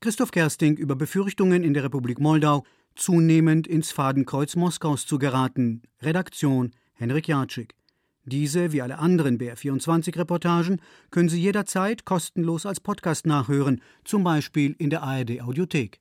Christoph 0.01 0.31
Kersting 0.31 0.75
über 0.75 0.95
Befürchtungen 0.95 1.63
in 1.63 1.75
der 1.75 1.83
Republik 1.83 2.19
Moldau 2.19 2.63
zunehmend 2.95 3.67
ins 3.67 3.91
Fadenkreuz 3.91 4.55
Moskaus 4.55 5.05
zu 5.05 5.19
geraten. 5.19 5.83
Redaktion 6.01 6.71
Henrik 6.93 7.27
Jatschik. 7.27 7.75
Diese, 8.27 8.71
wie 8.71 8.81
alle 8.81 8.97
anderen 8.97 9.37
BR24-Reportagen, 9.37 10.81
können 11.11 11.29
Sie 11.29 11.39
jederzeit 11.39 12.05
kostenlos 12.05 12.65
als 12.65 12.79
Podcast 12.79 13.27
nachhören, 13.27 13.81
zum 14.03 14.23
Beispiel 14.23 14.75
in 14.79 14.89
der 14.89 15.03
ARD-Audiothek. 15.03 15.93